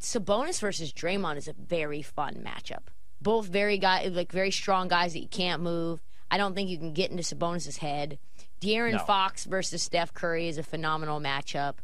Sabonis 0.00 0.60
versus 0.60 0.92
Draymond 0.92 1.36
is 1.36 1.48
a 1.48 1.54
very 1.54 2.02
fun 2.02 2.44
matchup. 2.46 2.84
Both 3.20 3.46
very 3.46 3.78
guy 3.78 4.06
like 4.06 4.30
very 4.32 4.50
strong 4.50 4.88
guys 4.88 5.12
that 5.14 5.20
you 5.20 5.28
can't 5.28 5.62
move. 5.62 6.00
I 6.30 6.36
don't 6.38 6.54
think 6.54 6.68
you 6.68 6.78
can 6.78 6.92
get 6.92 7.10
into 7.10 7.22
Sabonis's 7.22 7.78
head. 7.78 8.18
De'Aaron 8.60 8.92
No. 8.92 8.98
Fox 8.98 9.44
versus 9.44 9.82
Steph 9.82 10.14
Curry 10.14 10.48
is 10.48 10.58
a 10.58 10.62
phenomenal 10.62 11.20
matchup. 11.20 11.74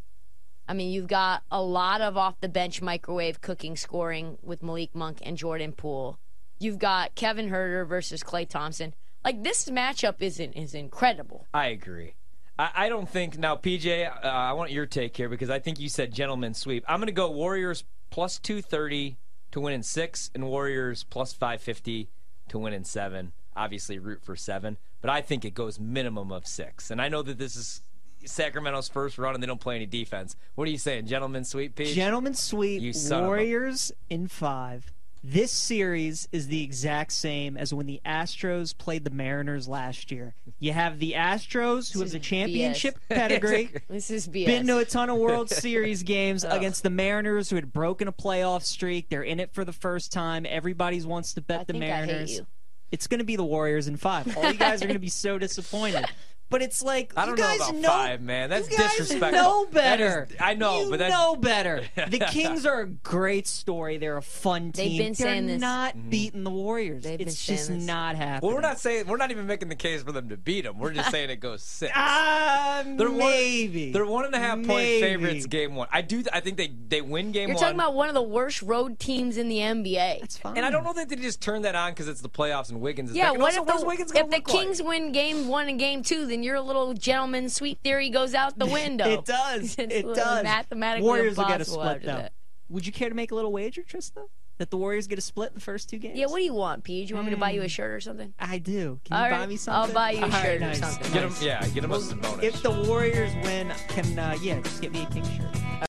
I 0.69 0.75
mean, 0.75 0.91
you've 0.93 1.09
got 1.09 1.43
a 1.51 1.61
lot 1.61 2.01
of 2.01 2.17
off 2.17 2.41
the 2.41 2.49
bench 2.49 2.81
microwave 2.81 3.41
cooking 3.41 3.77
scoring 3.77 4.39
with 4.43 4.63
Malik 4.63 4.95
Monk 4.95 5.19
and 5.23 5.37
Jordan 5.37 5.73
Poole. 5.73 6.19
You've 6.61 6.79
got 6.79 7.15
Kevin 7.15 7.51
Huerter 7.51 7.87
versus 7.87 8.23
Klay 8.23 8.49
Thompson. 8.49 8.95
Like 9.25 9.43
this 9.43 9.69
matchup 9.69 10.17
is 10.21 10.39
in, 10.39 10.53
is 10.53 10.75
incredible. 10.75 11.47
I 11.53 11.69
agree. 11.69 12.15
I, 12.61 12.71
I 12.75 12.89
don't 12.91 13.09
think 13.09 13.39
now, 13.39 13.57
PJ. 13.57 14.07
Uh, 14.07 14.29
I 14.29 14.53
want 14.53 14.71
your 14.71 14.85
take 14.85 15.17
here 15.17 15.31
because 15.31 15.49
I 15.49 15.59
think 15.59 15.81
you 15.81 15.89
said 15.89 16.13
gentleman 16.13 16.53
sweep. 16.53 16.85
I'm 16.87 17.01
going 17.01 17.07
to 17.07 17.13
go 17.13 17.31
Warriors 17.31 17.85
plus 18.11 18.39
two 18.39 18.61
thirty 18.61 19.17
to 19.53 19.61
win 19.61 19.73
in 19.73 19.83
six, 19.83 20.31
and 20.35 20.47
Warriors 20.47 21.05
plus 21.05 21.33
five 21.33 21.63
fifty 21.63 22.11
to 22.49 22.59
win 22.59 22.75
in 22.75 22.85
seven. 22.85 23.33
Obviously, 23.57 23.99
root 23.99 24.23
for 24.23 24.37
seven, 24.37 24.77
but 25.01 25.11
I 25.11 25.23
think 25.23 25.47
it 25.47 25.55
goes 25.55 25.81
minimum 25.81 26.31
of 26.31 26.47
six. 26.47 26.91
And 26.91 27.01
I 27.01 27.09
know 27.09 27.23
that 27.23 27.39
this 27.39 27.57
is 27.57 27.83
Sacramento's 28.27 28.89
first 28.89 29.17
run, 29.17 29.35
and 29.35 29.43
they 29.43 29.47
don't 29.47 29.61
play 29.61 29.77
any 29.77 29.87
defense. 29.87 30.37
What 30.55 30.69
are 30.69 30.71
you 30.71 30.79
saying, 30.79 31.07
gentlemen? 31.07 31.45
sweep, 31.45 31.75
PJ? 31.77 31.95
Gentlemen 31.95 32.35
sweep 32.35 32.83
You 32.83 32.93
Warriors 33.11 33.91
in 34.11 34.29
five. 34.29 34.93
This 35.23 35.53
series 35.53 36.27
is 36.33 36.49
the 36.49 36.63
exact 36.63 37.13
same 37.13 37.59
as 37.59 37.75
when 37.75 37.85
the 37.87 38.01
Astros 38.07 38.77
played 38.77 39.05
the 39.05 39.11
Mariners 39.11 39.69
last 39.69 40.11
year. 40.11 40.35
You 40.59 40.73
have 40.73 40.99
the 40.99 41.13
Astros, 41.13 41.93
who 41.93 41.99
have 41.99 42.07
is 42.07 42.13
the 42.13 42.19
BS. 42.21 42.23
championship 42.23 42.99
pedigree, 43.11 43.71
This 43.89 44.11
is 44.11 44.27
BS. 44.27 44.47
been 44.47 44.67
to 44.69 44.79
a 44.79 44.85
ton 44.87 45.11
of 45.11 45.19
World 45.19 45.51
Series 45.51 46.03
games 46.05 46.43
against 46.43 46.83
the 46.83 46.89
Mariners, 46.91 47.51
who 47.51 47.57
had 47.57 47.71
broken 47.71 48.09
a 48.09 48.13
playoff 48.13 48.63
streak. 48.63 49.11
They're 49.11 49.23
in 49.23 49.41
it 49.41 49.53
for 49.53 49.63
the 49.65 49.75
first 49.75 50.11
time. 50.11 50.47
Everybody 50.49 51.03
wants 51.03 51.35
to 51.35 51.43
bet 51.43 51.61
I 51.61 51.65
the 51.65 51.73
think 51.75 51.85
I 51.85 51.87
hate 51.87 52.07
Mariners. 52.07 52.37
you. 52.39 52.47
It's 52.91 53.07
going 53.07 53.19
to 53.19 53.25
be 53.25 53.37
the 53.37 53.45
Warriors 53.45 53.89
in 53.89 53.99
five. 53.99 54.35
All 54.39 54.51
you 54.51 54.59
guys 54.59 54.81
are 54.83 54.87
going 54.87 54.95
to 54.95 54.99
be 55.01 55.09
so 55.11 55.37
disappointed. 55.39 56.07
But 56.51 56.63
it's 56.63 56.83
like 56.83 57.13
I 57.17 57.27
don't 57.27 57.39
you 57.39 57.43
know 57.45 57.49
guys 57.49 57.61
about 57.61 57.75
know, 57.77 57.89
five, 57.89 58.21
man. 58.21 58.51
That's 58.51 58.69
you 58.71 58.77
guys 58.77 58.91
disrespectful. 58.97 59.41
Know 59.43 59.67
better. 59.67 60.27
is- 60.29 60.37
I 60.41 60.55
know, 60.55 60.83
you 60.83 60.91
but 60.91 60.99
that's- 60.99 61.17
know 61.19 61.37
better. 61.37 61.85
The 61.95 62.19
Kings 62.31 62.67
are 62.67 62.81
a 62.81 62.87
great 62.89 63.47
story. 63.47 63.99
They're 63.99 64.17
a 64.17 64.23
fun 64.23 64.73
team. 64.73 64.89
They've 64.91 64.99
been 64.99 65.15
saying 65.15 65.47
They're 65.47 65.57
this. 65.57 65.61
not 65.61 66.11
beating 66.11 66.43
the 66.45 66.51
Warriors. 66.51 67.05
They've 67.05 67.19
been 67.19 67.29
it's 67.29 67.39
saying 67.39 67.57
just 67.59 67.69
this. 67.71 67.87
not 67.87 68.17
happening. 68.17 68.49
Well, 68.49 68.57
we're 68.57 68.63
not 68.69 68.81
saying 68.81 69.07
we're 69.07 69.17
not 69.17 69.31
even 69.31 69.47
making 69.47 69.69
the 69.69 69.77
case 69.77 70.03
for 70.03 70.11
them 70.13 70.29
to 70.29 70.37
beat 70.37 70.63
them. 70.65 70.79
We're 70.79 70.93
just 70.93 71.11
saying 71.13 71.31
it 71.31 71.37
goes 71.37 71.63
six. 71.63 71.93
Ah, 71.95 72.83
They're 72.85 73.09
one- 73.11 73.19
maybe. 73.19 73.93
They're 73.93 74.05
one 74.07 74.25
and 74.25 74.35
a 74.35 74.39
half 74.39 74.57
point 74.57 74.69
favorites 75.01 75.47
game 75.47 75.77
one. 75.77 75.87
I 75.93 76.03
do. 76.03 76.25
I 76.33 76.41
think 76.41 76.57
they 76.57 76.73
they 76.89 77.01
win 77.01 77.31
game 77.31 77.43
one. 77.43 77.49
You're 77.51 77.55
one. 77.57 77.63
talking 77.63 77.79
about 77.79 77.95
one 77.95 78.09
of 78.09 78.15
the 78.15 78.23
worst 78.23 78.63
road 78.63 78.99
teams 78.99 79.37
in 79.37 79.49
the 79.49 79.59
NBA. 79.59 80.19
That's 80.21 80.37
fine. 80.37 80.57
and 80.57 80.67
I 80.67 80.71
don't 80.71 80.83
know 80.83 80.93
that 80.95 81.09
they 81.09 81.17
just 81.17 81.41
turn 81.41 81.63
that 81.63 81.77
on 81.77 81.93
because 81.93 82.09
it's 82.09 82.21
the 82.21 82.29
playoffs 82.29 82.71
and 82.71 82.81
Wiggins 82.81 83.11
is 83.11 83.17
yeah, 83.17 83.27
back. 83.27 83.35
And 83.35 83.43
what 83.43 83.53
also, 83.57 83.63
if 83.63 83.67
what's 83.69 83.81
the, 83.83 83.87
Wiggins 83.87 84.11
if 84.11 84.17
the 84.17 84.37
look 84.37 84.49
like? 84.53 84.61
Kings 84.65 84.83
win 84.83 85.13
game 85.13 85.47
one 85.47 85.69
and 85.69 85.79
game 85.79 86.03
two, 86.03 86.27
then 86.27 86.40
your 86.43 86.61
little 86.61 86.95
gentleman 86.95 87.49
sweet 87.49 87.79
theory 87.83 88.11
goes 88.11 88.35
out 88.35 88.59
the 88.59 88.67
window. 88.81 89.09
It 89.09 89.25
does. 89.25 89.75
It's 89.79 89.93
it 89.95 90.15
does. 90.15 90.43
mathematically 90.45 91.07
Warriors 91.07 91.37
will 91.37 91.47
get 91.47 91.61
a 91.61 91.65
split 91.65 92.03
though. 92.03 92.07
that. 92.13 92.33
Would 92.69 92.87
you 92.87 92.93
care 92.93 93.09
to 93.09 93.15
make 93.15 93.31
a 93.33 93.35
little 93.35 93.53
wager, 93.53 93.83
Trista? 93.83 94.25
that 94.59 94.69
the 94.71 94.77
Warriors 94.77 95.07
get 95.07 95.19
a 95.19 95.23
split 95.23 95.55
the 95.55 95.61
first 95.61 95.89
two 95.89 95.97
games. 95.97 96.19
Yeah, 96.19 96.27
what 96.27 96.37
do 96.37 96.45
you 96.45 96.53
want, 96.53 96.85
Pete? 96.85 97.07
Do 97.07 97.13
you 97.13 97.15
want 97.17 97.25
me 97.29 97.31
to 97.35 97.41
buy 97.41 97.51
you 97.53 97.63
a 97.63 97.65
Mm. 97.65 97.71
shirt 97.71 97.93
or 97.93 98.01
something? 98.01 98.35
I 98.39 98.59
do. 98.59 99.01
Can 99.07 99.17
you 99.17 99.23
All 99.25 99.31
buy 99.31 99.39
right, 99.39 99.49
me 99.49 99.57
something? 99.57 99.89
I'll 99.89 99.95
buy 99.95 100.11
you 100.11 100.23
a 100.23 100.31
shirt 100.31 100.57
or 100.57 100.67
nice. 100.67 100.79
something. 100.81 101.13
Get 101.15 101.23
him, 101.23 101.33
yeah, 101.41 101.67
get 101.69 101.83
him 101.83 101.93
as 101.93 102.13
a 102.13 102.17
bonus. 102.17 102.45
If 102.45 102.63
the 102.63 102.71
Warriors 102.71 103.33
win, 103.43 103.73
can 103.89 104.19
uh, 104.19 104.37
yeah, 104.43 104.61
just 104.61 104.83
get 104.83 104.93
me 104.93 105.03
a 105.03 105.07
King 105.07 105.25
shirt. 105.25 105.47